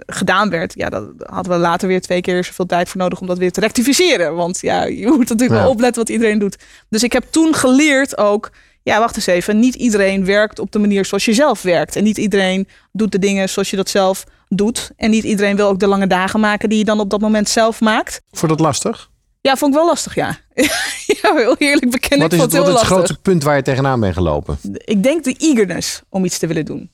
[0.05, 3.27] gedaan werd, ja, dat hadden we later weer twee keer zoveel tijd voor nodig om
[3.27, 4.35] dat weer te rectificeren.
[4.35, 5.57] Want ja, je moet natuurlijk ja.
[5.61, 6.57] wel opletten wat iedereen doet.
[6.89, 8.51] Dus ik heb toen geleerd ook,
[8.83, 11.95] ja, wacht eens even, niet iedereen werkt op de manier zoals je zelf werkt.
[11.95, 14.91] En niet iedereen doet de dingen zoals je dat zelf doet.
[14.95, 17.49] En niet iedereen wil ook de lange dagen maken die je dan op dat moment
[17.49, 18.21] zelf maakt.
[18.31, 19.11] Vond dat lastig?
[19.43, 20.37] Ja, vond ik wel lastig, ja.
[21.21, 22.29] ja, heel eerlijk bekennen.
[22.29, 24.57] Wat is het, wat is het grootste punt waar je tegenaan bent gelopen?
[24.73, 26.91] Ik denk de eagerness om iets te willen doen.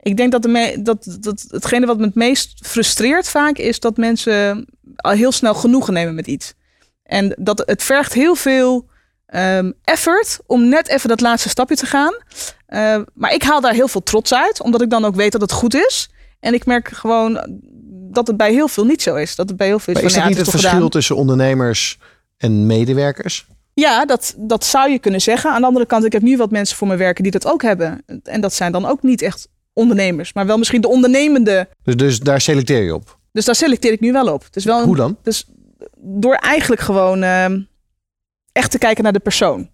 [0.00, 3.80] Ik denk dat, de me, dat, dat hetgene wat me het meest frustreert vaak is
[3.80, 6.54] dat mensen al heel snel genoegen nemen met iets.
[7.02, 8.88] En dat het vergt heel veel
[9.34, 12.14] um, effort om net even dat laatste stapje te gaan.
[12.68, 15.40] Uh, maar ik haal daar heel veel trots uit, omdat ik dan ook weet dat
[15.40, 16.10] het goed is.
[16.40, 17.60] En ik merk gewoon
[18.10, 19.34] dat het bij heel veel niet zo is.
[19.34, 20.00] Dat het bij heel veel is.
[20.00, 20.88] Maar is dat niet het verschil gedaan.
[20.88, 21.98] tussen ondernemers
[22.36, 23.46] en medewerkers?
[23.74, 25.50] Ja, dat, dat zou je kunnen zeggen.
[25.50, 27.62] Aan de andere kant, ik heb nu wat mensen voor me werken die dat ook
[27.62, 28.02] hebben.
[28.22, 31.68] En dat zijn dan ook niet echt ondernemers, maar wel misschien de ondernemende.
[31.82, 33.18] Dus, dus daar selecteer je op?
[33.32, 34.46] Dus daar selecteer ik nu wel op.
[34.50, 35.16] Dus wel Hoe dan?
[35.22, 35.46] Dus
[35.96, 37.44] door eigenlijk gewoon uh,
[38.52, 39.70] echt te kijken naar de persoon.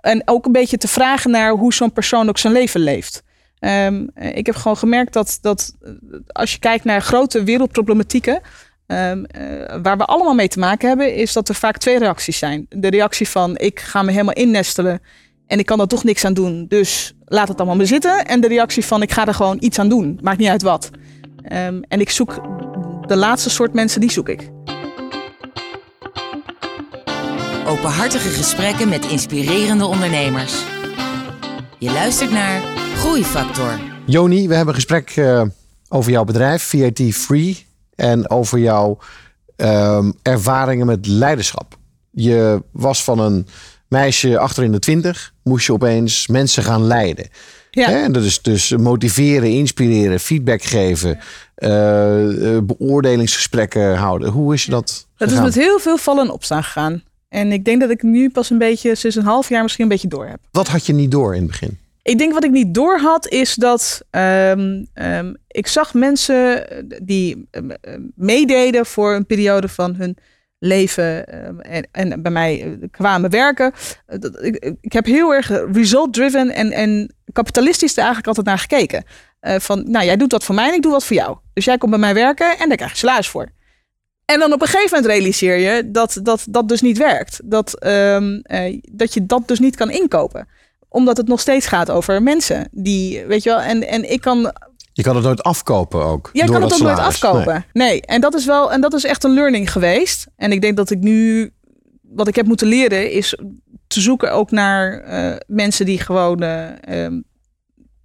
[0.00, 3.22] En ook een beetje te vragen naar hoe zo'n persoon ook zijn leven leeft.
[3.60, 5.90] Ehm, eh, ik heb gewoon gemerkt dat, dat eh,
[6.26, 8.40] als je kijkt naar grote wereldproblematieken,
[8.86, 12.38] ehm, eh, waar we allemaal mee te maken hebben, is dat er vaak twee reacties
[12.38, 12.66] zijn.
[12.68, 15.00] De reactie van ik ga me helemaal innestelen
[15.46, 18.26] en ik kan er toch niks aan doen, dus laat het allemaal maar zitten.
[18.26, 20.90] En de reactie van ik ga er gewoon iets aan doen, maakt niet uit wat.
[21.42, 22.34] Ehm, en ik zoek
[23.06, 24.48] de laatste soort mensen, die zoek ik.
[27.66, 30.64] Openhartige gesprekken met inspirerende ondernemers.
[31.78, 33.80] Je luistert naar Groeifactor.
[34.06, 35.42] Joni, we hebben een gesprek eh,
[35.88, 37.66] over jouw bedrijf, VAT Free.
[37.94, 38.98] En over jouw
[39.56, 41.76] ehm, ervaringen met leiderschap.
[42.10, 43.46] Je was van een
[43.88, 45.32] meisje achter in de twintig.
[45.42, 47.28] Moest je opeens mensen gaan leiden.
[47.70, 47.88] Ja.
[47.88, 48.02] Hè?
[48.02, 51.18] En dat is dus motiveren, inspireren, feedback geven.
[51.54, 54.30] eh, eh, beoordelingsgesprekken houden.
[54.30, 57.02] Hoe is je dat Dat is met heel veel vallen en opstaan gegaan.
[57.28, 59.90] En ik denk dat ik nu pas een beetje, sinds een half jaar misschien een
[59.90, 60.38] beetje door heb.
[60.50, 61.78] Wat had je niet door in het begin?
[62.08, 66.66] Ik denk wat ik niet door had, is dat ehm, ehm, ik zag mensen
[67.02, 70.16] die ehm, ehm, meededen voor een periode van hun
[70.58, 73.72] leven ehm, en, en bij mij eh, kwamen werken.
[74.06, 79.04] Eh, ik, ik heb heel erg result-driven en, en kapitalistisch er eigenlijk altijd naar gekeken.
[79.40, 81.36] Eh, van, nou, jij doet wat voor mij en ik doe wat voor jou.
[81.52, 83.48] Dus jij komt bij mij werken en daar krijg je salaris voor.
[84.24, 87.40] En dan op een gegeven moment realiseer je dat dat, dat dus niet werkt.
[87.44, 88.22] Dat, eh,
[88.92, 90.48] dat je dat dus niet kan inkopen
[90.88, 92.68] omdat het nog steeds gaat over mensen.
[92.70, 94.52] Die, weet je wel, en, en ik kan.
[94.92, 96.30] Je kan het nooit afkopen ook.
[96.32, 97.64] Jij door kan het ook nooit afkopen.
[97.72, 98.02] Nee.
[98.02, 100.26] en dat is wel, en dat is echt een learning geweest.
[100.36, 101.50] En ik denk dat ik nu,
[102.02, 103.38] wat ik heb moeten leren, is
[103.86, 107.20] te zoeken ook naar eh, mensen die gewoon eh, ehm,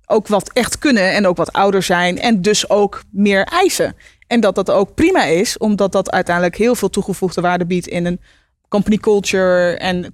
[0.05, 3.95] ook wat echt kunnen en ook wat ouder zijn en dus ook meer eisen.
[4.27, 8.05] En dat dat ook prima is, omdat dat uiteindelijk heel veel toegevoegde waarde biedt in
[8.05, 8.21] een
[8.67, 10.11] company culture en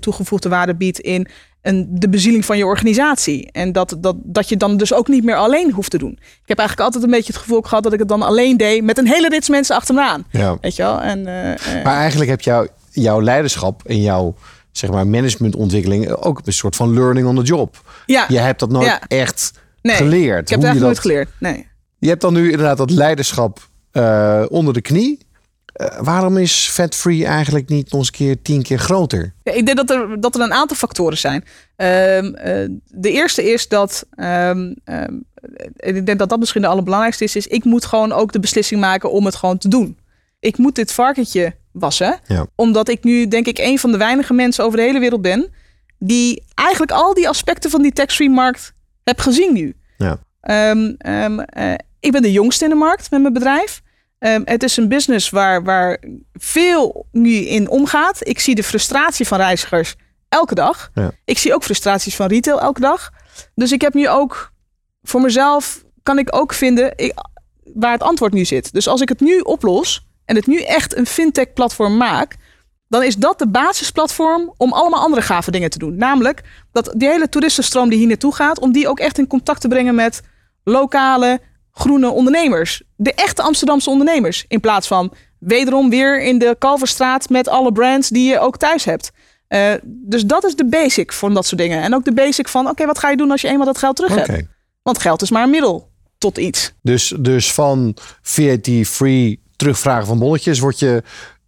[0.00, 1.28] toegevoegde waarde biedt in
[1.88, 3.48] de bezieling van je organisatie.
[3.52, 6.12] En dat, dat, dat je dan dus ook niet meer alleen hoeft te doen.
[6.20, 8.82] Ik heb eigenlijk altijd een beetje het gevoel gehad dat ik het dan alleen deed
[8.84, 10.24] met een hele rits mensen achter me aan.
[10.30, 10.56] Ja.
[10.60, 11.00] Weet je wel?
[11.00, 14.34] En, eh, eh, Maar eigenlijk heb jou, jouw leiderschap en jouw
[14.72, 17.82] zeg maar, managementontwikkeling ook een soort van learning on the job.
[18.06, 19.00] ja, Je hebt dat nooit Ja.
[19.08, 20.40] echt nee, geleerd.
[20.42, 21.28] ik heb het eigenlijk nooit geleerd.
[21.38, 21.66] Nee.
[21.98, 25.18] Je hebt dan nu inderdaad dat leiderschap eh, onder de knie.
[25.74, 29.34] Eh, waarom is Fat Free eigenlijk niet nog eens een keer tien keer groter?
[29.42, 31.44] Ja, ik denk dat er, dat er een aantal factoren zijn.
[31.76, 35.14] Ehm, eh, de eerste is dat, ehm, ehm,
[35.76, 38.80] ik denk dat dat misschien de allerbelangrijkste is, is ik moet gewoon ook de beslissing
[38.80, 39.98] maken om het gewoon te doen.
[40.40, 42.46] Ik moet dit varkentje wassen, Ja.
[42.54, 45.52] omdat ik nu denk ik een van de weinige mensen over de hele wereld ben
[45.98, 48.72] die eigenlijk al die aspecten van die tax-free markt
[49.04, 49.76] heb gezien nu.
[49.96, 50.18] Ja.
[50.40, 53.82] Eh, ik ben de jongste in de markt met mijn bedrijf.
[54.24, 55.98] Ehm, het is een business waar, waar
[56.32, 58.18] veel nu in omgaat.
[58.28, 59.94] Ik zie de frustratie van reizigers
[60.28, 60.90] elke dag.
[60.94, 61.10] Ja.
[61.24, 63.10] Ik zie ook frustraties van retail elke dag.
[63.54, 64.52] Dus ik heb nu ook
[65.02, 67.14] voor mezelf kan ik ook vinden ik-
[67.74, 68.72] waar het antwoord nu zit.
[68.72, 72.36] Dus als ik het nu oplos en het nu echt een fintech platform maak,
[72.88, 75.96] dan is dat de basisplatform om allemaal andere gave dingen te doen.
[75.96, 79.60] Namelijk dat die hele toeristenstroom die hier naartoe gaat, om die ook echt in contact
[79.60, 80.22] te brengen met
[80.64, 81.40] lokale
[81.74, 82.82] groene ondernemers.
[82.96, 84.44] De echte Amsterdamse ondernemers.
[84.48, 88.84] In plaats van wederom weer in de Kalverstraat met alle brands die je ook thuis
[88.84, 89.10] hebt.
[89.48, 91.82] Eh, dus dat is de basic van dat soort dingen.
[91.82, 93.96] En ook de basic van, oké, wat ga je doen als je eenmaal dat geld
[93.96, 94.46] terug hebt?
[94.82, 96.72] Want geld is maar een middel tot iets.
[96.82, 101.02] Dus, dus van VAT Free terugvragen van bonnetjes word je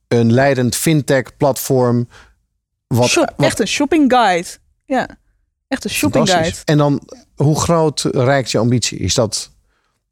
[0.09, 2.09] een leidend fintech platform.
[2.87, 4.49] Wat, Shop- wat echt een shopping guide.
[4.85, 5.09] Ja,
[5.69, 6.57] echt een shopping guide.
[6.65, 7.01] En dan,
[7.35, 8.99] hoe groot reikt je ambitie?
[8.99, 9.51] Is dat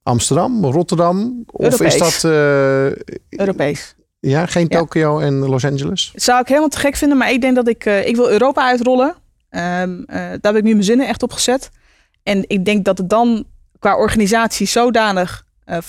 [0.04, 1.44] Amsterdam, Rotterdam?
[1.46, 2.86] Of is dat eh,
[3.28, 3.94] Europees.
[4.20, 4.78] ja, geen Ja.
[4.78, 6.10] Tokio en Los Angeles?
[6.12, 7.84] Dat zou ik helemaal te gek vinden, maar ik denk dat ik...
[7.84, 9.14] eh, ik wil Europa uitrollen.
[9.48, 9.60] Eh,
[10.06, 11.70] daar heb ik nu mijn zinnen echt op gezet.
[12.22, 13.44] En ik denk dat het dan
[13.78, 15.46] qua organisatie zodanig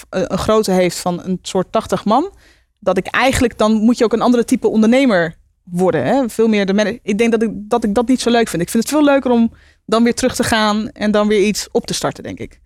[0.10, 2.32] een grootte heeft van een soort 80 man.
[2.80, 6.06] Dat ik eigenlijk, dan moet je ook een andere type ondernemer worden.
[6.06, 6.30] Hè?
[6.30, 8.62] Veel meer de Ik denk dat ik, dat ik dat niet zo leuk vind.
[8.62, 9.52] Ik vind het veel leuker om
[9.86, 12.60] dan weer terug te gaan en dan weer iets op te starten, denk ik.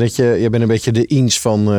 [0.00, 1.70] Dat je, je bent een beetje de eens van, Of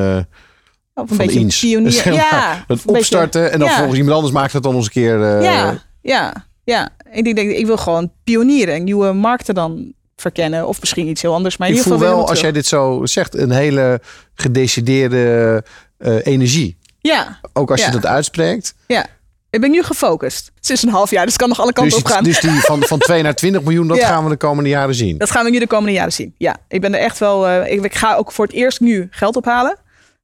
[0.94, 1.60] een van beetje Eens.
[1.60, 1.92] pionier.
[2.02, 3.76] Zeg maar, ja, het beetje- opstarten en dan ja.
[3.78, 5.24] volgens iemand anders maakt het dan eens een keer.
[5.24, 6.90] eh, ja, ja, ja.
[7.12, 10.68] Ik denk, ik wil gewoon pionieren en nieuwe markten dan verkennen.
[10.68, 11.58] Of misschien iets heel anders.
[11.58, 14.02] Maar in Ik ieder voel geval wel, als jij dit zo zegt, een hele
[14.34, 15.64] gedecideerde
[15.98, 16.78] eh, energie.
[17.00, 18.76] Ja, Ook als je dat uitspreekt.
[18.88, 19.06] ja.
[19.54, 20.52] Ik ben nu gefocust.
[20.60, 22.24] Sinds een half jaar, dus het kan nog alle kanten Dus, op gaan.
[22.24, 24.08] dus die van, van 2 naar 20 miljoen, dat Ja.
[24.08, 25.18] gaan we de komende jaren zien.
[25.18, 26.36] Dat gaan we nu de komende jaren zien.
[26.38, 27.48] Ja, ik ben er echt wel.
[27.48, 29.78] eh, ik, ik ga ook voor het eerst nu geld ophalen.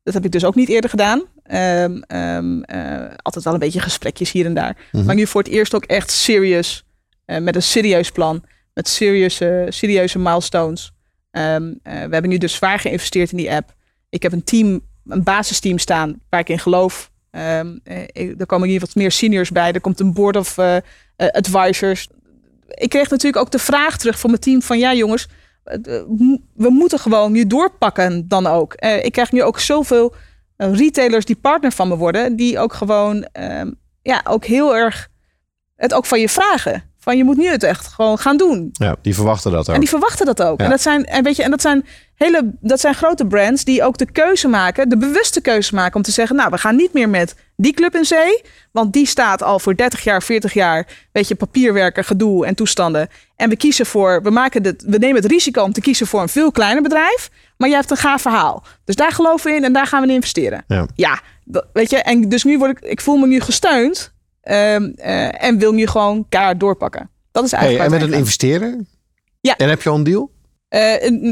[0.04, 1.24] Dat heb ik dus ook niet eerder gedaan.
[1.44, 4.78] Ehm, ehm, eh, altijd wel een beetje gesprekjes hier en daar.
[4.92, 5.06] Mhm.
[5.06, 6.84] Maar nu voor het eerst ook echt serious.
[7.26, 8.44] eh, met een serieus plan.
[8.74, 10.92] Met serieuze, serieuze milestones.
[11.32, 13.74] Ehm, eh, we hebben nu dus zwaar geïnvesteerd in die app.
[14.10, 17.09] Ik heb een team, een basisteam staan waar ik in geloof.
[18.14, 19.72] Ik- er komen hier wat meer seniors bij.
[19.72, 20.82] Er komt een board of eh, eh,
[21.16, 22.08] advisors.
[22.68, 25.28] Ik kreeg natuurlijk ook de vraag terug van mijn team van ja jongens,
[26.54, 28.74] we moeten gewoon nu doorpakken dan ook.
[28.76, 30.14] Ik krijg nu ook zoveel
[30.58, 35.08] retailers die partner van me worden, die ook gewoon ehm, ja, ook heel erg
[35.76, 36.89] het ook van je vragen.
[37.10, 38.70] Van je moet nu het echt gewoon gaan doen.
[38.74, 39.74] Ja, die verwachten dat ook.
[39.74, 40.60] En die verwachten dat ook.
[40.60, 40.66] Ja.
[40.66, 43.84] En dat zijn, en weet je, en dat zijn hele, dat zijn grote brands die
[43.84, 46.94] ook de keuze maken, de bewuste keuze maken om te zeggen, nou, we gaan niet
[46.94, 48.42] meer met die club in zee,
[48.72, 53.08] want die staat al voor 30 jaar, 40 jaar, weet je, papierwerken, gedoe en toestanden.
[53.36, 56.22] En we kiezen voor, we maken het, we nemen het risico om te kiezen voor
[56.22, 58.64] een veel kleiner bedrijf, maar je hebt een gaaf verhaal.
[58.86, 60.64] Dus daar geloven we in en daar gaan we in investeren.
[60.68, 60.86] Ja.
[60.96, 64.84] Ja, dat- weet je, en dus nu word ik, ik voel me nu gesteund ehm,
[64.96, 67.10] eh, en wil nu gewoon kaart doorpakken.
[67.32, 68.86] Dat is Hey, eigenlijk en met een investeerder?
[69.42, 69.56] Ja.
[69.58, 70.32] En heb je al een deal?
[70.68, 70.80] Eh,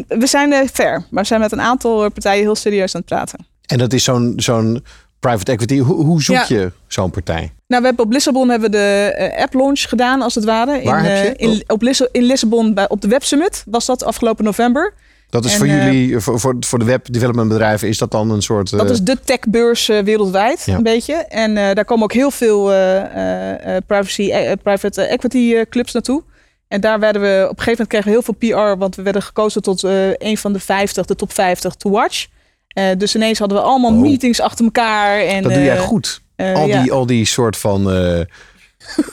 [0.07, 3.09] we zijn eh, fair, maar we zijn met een aantal partijen heel serieus aan het
[3.09, 3.45] praten.
[3.65, 4.83] En dat is zo'n zo'n
[5.19, 5.77] private equity.
[5.79, 6.45] Hoe, hoe zoek Ja.
[6.47, 7.53] je zo'n partij?
[7.67, 10.81] Nou, we hebben op Lissabon hebben we de app launch gedaan, als het ware.
[10.83, 11.45] Waar in, heb je?
[11.47, 14.93] in, op Lisse- in Lissabon bij, op de Web Summit was dat afgelopen november.
[15.29, 18.11] Dat is En, voor eh, jullie, voor, voor, voor de web development bedrijven, is dat
[18.11, 18.69] dan een soort...
[18.71, 20.75] Dat eh, is de techbeurs eh, wereldwijd, Ja.
[20.75, 21.13] een beetje.
[21.13, 25.61] En eh, daar komen ook heel veel eh, eh, eh, privacy, eh, private equity eh,
[25.69, 26.23] clubs naartoe.
[26.67, 29.01] En daar werden we, op een gegeven moment kregen we heel veel PR, want we
[29.01, 32.25] werden gekozen tot eh, een van de 50, de top 50 to watch.
[32.67, 33.99] Eh, dus ineens hadden we allemaal Oh.
[34.01, 35.19] meetings achter elkaar.
[35.19, 36.21] En, dat doe jij eh, goed.
[36.35, 36.81] eh, al, ja.
[36.81, 37.91] die, al die soort van...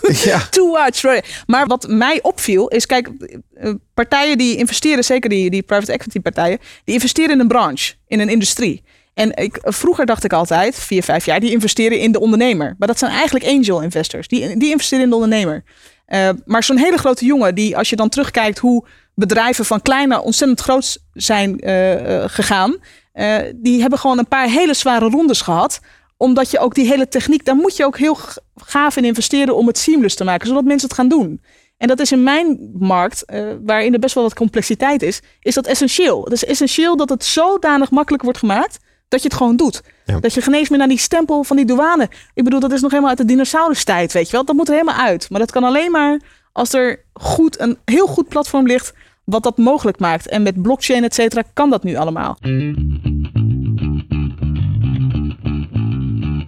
[0.03, 1.03] eh, ja, Too much.
[1.03, 1.43] right.
[1.47, 3.11] Maar wat mij opviel is, kijk,
[3.55, 7.95] eh, partijen die investeren, zeker die, die private equity partijen, die investeren in een branche,
[8.07, 8.83] in een industrie.
[9.15, 12.75] En ik, vroeger dacht ik altijd, vier, vijf jaar, die investeren in de ondernemer.
[12.79, 14.29] Maar dat zijn eigenlijk angel investors.
[14.29, 15.65] Die, die investeren in de ondernemer.
[16.07, 20.09] Eh, maar zo'n hele grote jongen, die als je dan terugkijkt hoe bedrijven van klein
[20.09, 22.77] naar ontzettend groot zijn eh, eh, gegaan,
[23.13, 25.81] eh, die hebben gewoon een paar hele zware rondes gehad
[26.17, 28.19] omdat je ook die hele techniek, daar moet je ook heel
[28.57, 31.41] gaaf in investeren om het seamless te maken, zodat mensen het gaan doen.
[31.77, 35.55] En dat is in mijn markt, eh, waarin er best wel wat complexiteit is, is
[35.55, 36.25] dat essentieel.
[36.25, 39.83] Het is essentieel dat het zodanig makkelijk wordt gemaakt dat je het gewoon doet.
[40.05, 40.21] Ja.
[40.21, 42.09] Dat je geen eens meer naar die stempel van die douane.
[42.35, 44.45] Ik bedoel, dat is nog helemaal uit de dinosaurus-tijd, weet je wel.
[44.45, 45.31] Dat moet er helemaal uit.
[45.31, 46.21] Maar dat kan alleen maar
[46.53, 48.93] als er goed, een heel goed platform ligt
[49.25, 50.29] wat dat mogelijk maakt.
[50.29, 52.39] En met blockchain, et cetera, kan dat nu allemaal.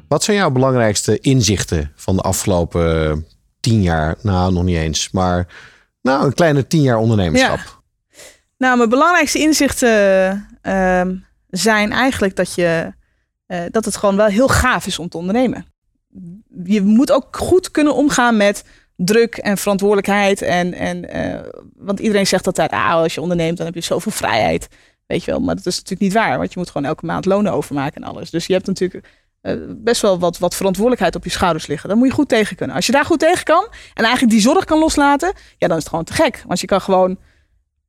[0.08, 3.16] Wat zijn jouw belangrijkste inzichten van de afgelopen eh,
[3.60, 4.16] tien jaar?
[4.22, 5.10] Nou, nog niet eens.
[5.10, 5.46] Maar
[6.02, 7.82] nou, een kleine tien jaar ondernemerschap.
[8.58, 11.16] Nou, mijn belangrijkste inzichten ehm,
[11.48, 12.92] zijn eigenlijk dat, je,
[13.46, 15.66] eh, dat het gewoon wel heel gaaf is om te ondernemen.
[16.64, 18.64] Je moet ook goed kunnen omgaan met
[18.96, 20.42] druk en verantwoordelijkheid.
[20.42, 24.12] En, en, eh, want iedereen zegt altijd, ah, als je onderneemt, dan heb je zoveel
[24.12, 24.68] vrijheid.
[25.06, 26.38] Weet je wel, maar dat is natuurlijk niet waar.
[26.38, 28.30] Want je moet gewoon elke maand lonen overmaken en alles.
[28.30, 29.25] Dus je hebt natuurlijk
[29.68, 31.88] best wel wat, wat verantwoordelijkheid op je schouders liggen.
[31.88, 32.76] Daar moet je goed tegen kunnen.
[32.76, 35.82] Als je daar goed tegen kan en eigenlijk die zorg kan loslaten, ja, dan is
[35.82, 36.44] het gewoon te gek.
[36.46, 37.18] Want je kan gewoon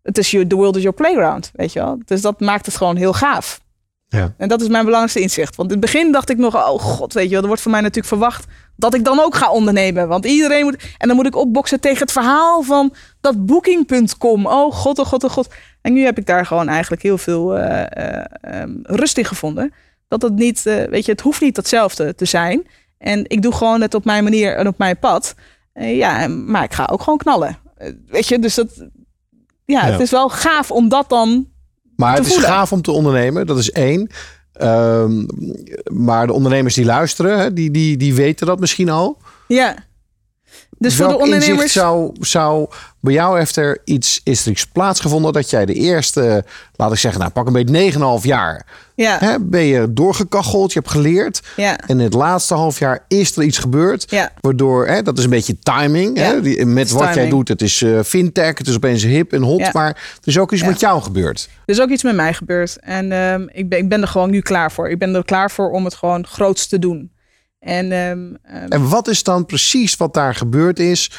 [0.08, 2.00] het is je, the world is your playground, weet je wel.
[2.06, 3.62] Dus dat maakt het gewoon heel gaaf.
[4.08, 4.34] Ja.
[4.38, 5.56] En dat is mijn belangrijkste inzicht.
[5.56, 7.72] Want in het begin dacht ik nog, oh god, weet je wel, er wordt van
[7.72, 10.08] mij natuurlijk verwacht dat ik dan ook ga ondernemen.
[10.08, 14.46] Want iedereen moet, en dan moet ik opboksen tegen het verhaal van dat booking.com.
[14.46, 15.48] Oh god, oh god, oh god.
[15.82, 19.74] En nu heb ik daar gewoon eigenlijk heel veel eh, eh, ehm, rust in gevonden.
[20.08, 22.67] Dat het niet, eh, weet je, het hoeft niet hetzelfde te zijn.
[22.98, 25.36] En ik doe gewoon het op mijn manier en op mijn pad.
[25.74, 27.58] Eh, ja, maar ik ga ook gewoon knallen.
[27.78, 28.67] Eh, weet je, dus dat,
[29.65, 29.91] ja, Ja.
[29.91, 31.48] het is wel gaaf om dat dan.
[31.96, 34.10] Maar te het is gaaf om te ondernemen, dat is één.
[34.54, 35.26] Ehm,
[35.93, 39.17] maar de ondernemers die luisteren, hè, die, die, die weten dat misschien al.
[39.48, 39.76] Ja.
[40.79, 41.71] Dus voor de ondernemers.
[41.71, 42.67] zou, zou
[42.99, 46.43] bij jou heeft er iets, is er iets plaatsgevonden dat jij de eerste,
[46.75, 50.79] laat ik zeggen, nou pak een beetje 9,5 jaar, Ja, hè, ben je doorgekacheld, je
[50.79, 51.41] hebt geleerd.
[51.55, 54.05] ja, En in het laatste half jaar is er iets gebeurd.
[54.10, 54.31] ja.
[54.41, 56.17] Waardoor, hè, dat is een beetje timing.
[56.17, 59.41] Hè, die, met wat jij doet, het is eh, fintech, het is opeens hip en
[59.41, 59.73] hot.
[59.73, 61.49] Maar er is ook iets met jou gebeurd.
[61.65, 62.77] Er is ook iets met mij gebeurd.
[62.79, 64.89] En ehm, ik, ben, ik ben er gewoon nu klaar voor.
[64.89, 67.12] Ik ben er klaar voor om het gewoon groots te doen.
[67.60, 71.12] En ehm, ehm, En wat is dan precies wat daar gebeurd is,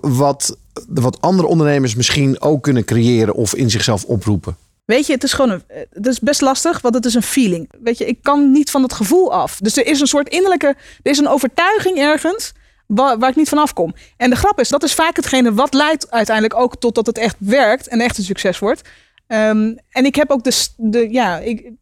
[0.00, 4.56] wat, wat andere ondernemers misschien ook kunnen creëren of in zichzelf oproepen?
[4.94, 7.70] weet je, het is gewoon een, het is best lastig, want het is een feeling.
[7.80, 9.58] Weet je, ik kan niet van het gevoel af.
[9.58, 10.66] Dus er is een soort innerlijke,
[11.02, 12.52] er is een overtuiging ergens
[12.86, 13.94] waar, waar ik niet van afkom.
[14.16, 17.18] En de grap is, dat is vaak hetgene wat leidt uiteindelijk ook tot dat het
[17.18, 18.88] echt werkt en echt een succes wordt.
[19.26, 21.72] Ehm, en ik heb ook de, de ja, ik,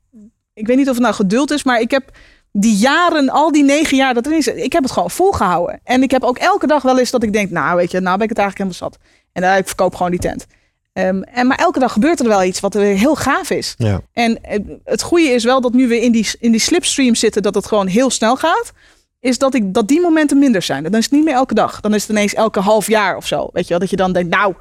[0.55, 2.11] ik weet niet of het nou geduld is, maar ik heb
[2.59, 5.81] die jaren, al die negen jaar dat er is, ik heb het gewoon volgehouden.
[5.85, 8.17] En ik heb ook elke dag wel eens dat ik denk, nou weet je, nou
[8.17, 9.09] ben ik het eigenlijk helemaal zat.
[9.33, 10.47] En daar ik verkoop gewoon die tent.
[10.93, 13.75] Ehm, en, maar elke dag gebeurt er wel iets wat weer heel gaaf is.
[13.79, 14.01] Ja.
[14.13, 17.43] En eh, het goede is wel dat nu we in die, in die slipstream zitten,
[17.43, 18.73] dat het gewoon heel snel gaat.
[19.21, 20.83] Is dat, ik, dat die momenten minder zijn.
[20.83, 21.81] Dan is het niet meer elke dag.
[21.81, 23.49] Dan is het ineens elke half jaar of zo.
[23.53, 23.79] Weet je wel?
[23.79, 24.55] Dat je dan denkt, nou,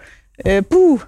[0.68, 1.02] poeh.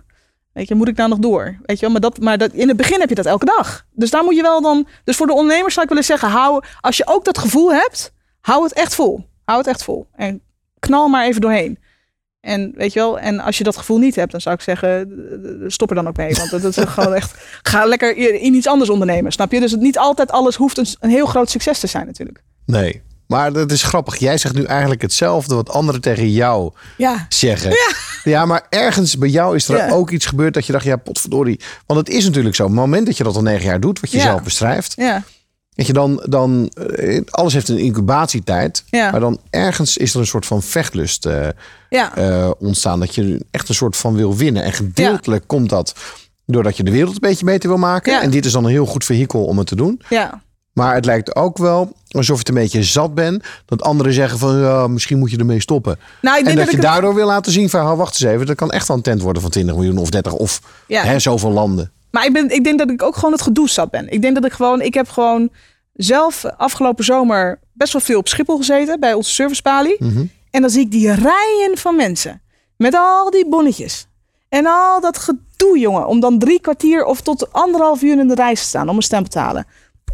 [0.57, 1.57] Weet je, moet ik daar nog door?
[1.65, 1.91] Weet je wel?
[1.91, 3.85] Maar, dat, maar dat, in het begin heb je dat elke dag.
[3.91, 4.87] Dus daar moet je wel dan.
[5.03, 8.13] Dus voor de ondernemers zou ik willen zeggen: hou, als je ook dat gevoel hebt,
[8.41, 9.25] hou het echt vol.
[9.45, 10.07] Hou het echt vol.
[10.15, 10.41] En
[10.79, 11.79] knal maar even doorheen.
[12.39, 15.63] En weet je wel, en als je dat gevoel niet hebt, dan zou ik zeggen,
[15.67, 16.35] stop er dan ook mee.
[16.35, 19.59] Want dat is gewoon echt, ga lekker in iets anders ondernemen, snap je?
[19.59, 22.43] Dus het niet altijd alles hoeft een, een heel groot succes te zijn natuurlijk.
[22.65, 24.15] Nee, maar dat is grappig.
[24.17, 27.25] Jij zegt nu eigenlijk hetzelfde wat anderen tegen jou Ja.
[27.29, 27.69] zeggen.
[27.69, 27.95] Ja.
[28.23, 29.89] Ja, maar ergens bij jou is er Ja.
[29.89, 31.59] ook iets gebeurd dat je dacht, ja, potverdorie.
[31.85, 32.63] Want het is natuurlijk zo.
[32.63, 34.93] Op het moment dat je dat al negen jaar doet, wat je zelf beschrijft.
[34.97, 35.23] Ja,
[35.75, 38.83] Dat je dan, dan eh, alles heeft een incubatietijd.
[38.89, 39.11] Ja.
[39.11, 41.47] Maar dan ergens is er een soort van vechtlust eh,
[41.89, 42.99] eh, ontstaan.
[42.99, 44.63] Dat je echt een soort van wil winnen.
[44.63, 45.93] En gedeeltelijk komt dat
[46.45, 48.11] doordat je de wereld een beetje beter wil maken.
[48.13, 48.21] Ja.
[48.21, 50.01] En dit is dan een heel goed vehikel om het te doen.
[50.09, 50.41] ja.
[50.73, 53.43] Maar het lijkt ook wel alsof je het een beetje zat bent.
[53.65, 55.99] Dat anderen zeggen van misschien moet je ermee stoppen.
[56.21, 58.21] Nou, ik En denk dat, dat, je het- daardoor wil laten zien van oh, wacht
[58.21, 58.45] eens even.
[58.45, 61.03] Dat kan echt wel een tent worden van 20 miljoen of 30 of Ja.
[61.03, 61.91] hè, zoveel landen.
[62.12, 64.10] Maar ik, ben, ik denk dat ik ook gewoon het gedoe zat ben.
[64.12, 65.49] Ik denk dat ik gewoon, ik heb gewoon
[65.93, 69.95] zelf afgelopen zomer best wel veel op Schiphol gezeten bij onze servicepalie.
[69.99, 70.25] Mhm.
[70.51, 72.41] En dan zie ik die rijen van mensen
[72.77, 74.08] met al die bonnetjes.
[74.49, 78.36] En al dat gedoe, jongen, om dan drie kwartier of tot anderhalf uur in de
[78.36, 79.65] rij te staan om een stem te halen.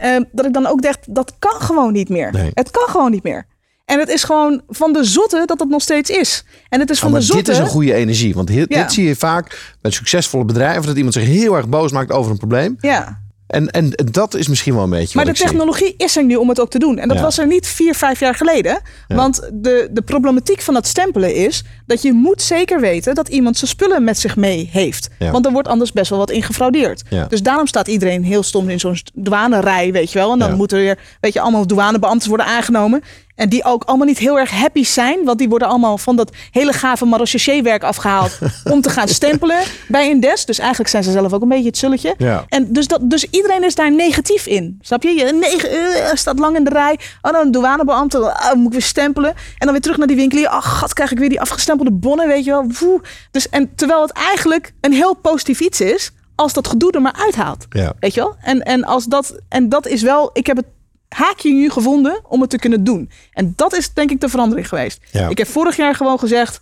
[0.04, 2.32] Ehm, dat ik dan ook dacht, dat kan gewoon niet meer.
[2.32, 2.52] Nee.
[2.54, 3.46] Het kan gewoon niet meer.
[3.86, 6.46] En het is gewoon van de zotte dat het nog steeds is.
[6.70, 7.44] En het is van de zotte...
[7.44, 8.34] dit is een goede energie.
[8.34, 8.82] Want dit, Ja.
[8.82, 10.86] dit zie je vaak bij succesvolle bedrijven.
[10.86, 12.76] Dat iemand zich heel erg boos maakt over een probleem.
[12.80, 13.22] Ja,
[13.54, 15.46] En, en dat is misschien wel een beetje Maar de zie.
[15.46, 16.98] technologie is er nu om het ook te doen.
[16.98, 17.24] En dat Ja.
[17.24, 18.82] was er niet vier, vijf jaar geleden.
[19.08, 23.58] Want de, de problematiek van dat stempelen is dat je moet zeker weten dat iemand
[23.58, 25.10] zijn spullen met zich mee heeft.
[25.20, 25.32] Ja.
[25.32, 27.04] Want er wordt anders best wel wat in gefraudeerd.
[27.10, 27.26] Ja.
[27.26, 30.32] Dus daarom staat iedereen heel stom in zo'n douanerij, weet je wel.
[30.32, 33.02] En dan moeten er weer, weet je, allemaal douanebeambten worden aangenomen.
[33.36, 35.24] En die ook allemaal niet heel erg happy zijn.
[35.24, 38.38] Want die worden allemaal van dat hele gave marechaussee-werk afgehaald
[38.74, 40.46] om te gaan stempelen bij een des.
[40.46, 42.16] Dus eigenlijk zijn ze zelf ook een beetje het zulletje.
[42.18, 42.46] Ja.
[42.50, 44.78] En dus, dat, dus iedereen is daar negatief in.
[44.82, 45.10] Snap je?
[45.10, 47.00] je negen, eh, staat lang in de rij.
[47.22, 48.20] Oh, dan een douanebeambte.
[48.20, 49.30] Oh, moet ik weer stempelen.
[49.30, 50.48] En dan weer terug naar die winkelier.
[50.48, 52.66] Ach, gat, krijg ik weer die afgestempelde bonnen, weet je wel.
[52.80, 53.02] Woe.
[53.32, 57.16] Dus, en terwijl het eigenlijk een heel positief iets is, als dat gedoe er maar
[57.26, 57.66] uithaalt.
[57.70, 57.94] Ja.
[58.00, 58.36] Weet je wel?
[58.42, 60.66] En, en, als dat, en dat is wel, ik heb het
[61.14, 63.10] haakje nu gevonden om het te kunnen doen.
[63.34, 65.00] En dat is denk ik de verandering geweest.
[65.12, 65.28] Ja.
[65.30, 66.62] Ik heb vorig jaar gewoon gezegd,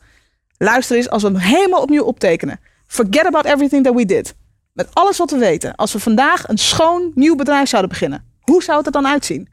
[0.57, 2.59] luister eens, als we hem helemaal opnieuw optekenen.
[2.87, 4.35] Forget about everything that we did.
[4.73, 5.75] Met alles wat we weten.
[5.75, 8.23] Als we vandaag een schoon nieuw bedrijf zouden beginnen.
[8.41, 9.49] Hoe zou het er dan uitzien?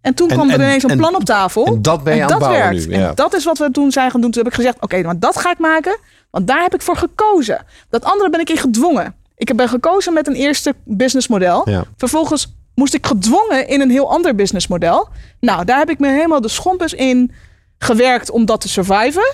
[0.00, 1.66] En toen En- kwam er en- ineens een en- plan op tafel.
[1.66, 2.88] en dat ben je aan het dat bouwen werkt.
[2.88, 3.08] nu, ja.
[3.08, 4.30] En dat is wat we toen zijn gaan doen.
[4.30, 5.98] Toen heb ik gezegd, oké, maar dat ga ik maken.
[6.30, 7.64] Want daar heb ik voor gekozen.
[7.90, 9.14] Dat andere ben ik in gedwongen.
[9.36, 11.70] Ik ben gekozen met een eerste businessmodel.
[11.70, 11.84] Ja.
[11.96, 15.08] Vervolgens moest ik gedwongen in een heel ander businessmodel.
[15.40, 17.32] Nou, daar heb ik me helemaal de schompers in
[17.78, 19.32] gewerkt om dat te surviven.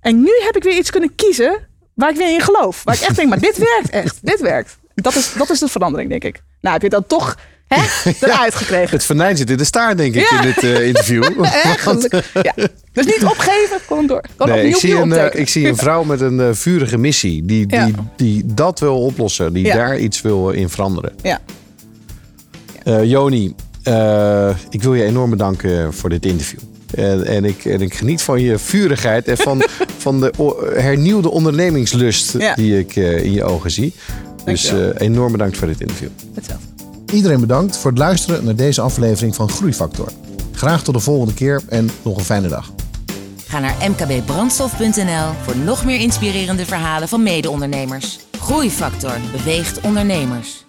[0.00, 2.84] En nu heb ik weer iets kunnen kiezen waar ik weer in geloof.
[2.84, 4.18] Waar ik echt denk, maar dit werkt echt.
[4.22, 4.76] Dit werkt.
[4.94, 6.42] Dat is, dat is de verandering, denk ik.
[6.60, 7.82] Nou, heb je dat toch hè,
[8.20, 8.90] eruit gekregen.
[8.90, 10.40] Het venijn zit in de staart, denk ik, Ja.
[10.42, 11.24] in dit eh, interview.
[11.78, 12.32] Gelukkig.
[12.42, 12.54] ja.
[12.92, 14.24] Dus niet opgeven, kom door.
[14.38, 17.44] Nee, opnieuw ik, zie een, eh, ik zie een vrouw met een eh, vurige missie.
[17.44, 17.88] Die, die, Ja.
[18.16, 19.52] die dat wil oplossen.
[19.52, 21.12] Die daar iets wil in veranderen.
[21.22, 21.40] Ja.
[22.86, 26.58] Eh, Joni, eh, ik wil je enorm bedanken voor dit interview.
[26.94, 29.62] En, en, ik, en ik geniet van je vurigheid en van,
[29.98, 30.32] van de
[30.76, 32.54] hernieuwde ondernemingslust Ja.
[32.54, 33.94] die ik eh, in je ogen zie.
[34.44, 36.08] Dus eh, enorm bedankt voor dit interview.
[36.34, 36.66] Hetzelfde.
[37.12, 40.08] Iedereen bedankt voor het luisteren naar deze aflevering van Groeifactor.
[40.52, 42.72] Graag tot de volgende keer en nog een fijne dag.
[43.46, 48.18] Ga naar mkbbrandstof.nl voor nog meer inspirerende verhalen van mede-ondernemers.
[48.40, 50.65] Groeifactor beweegt ondernemers.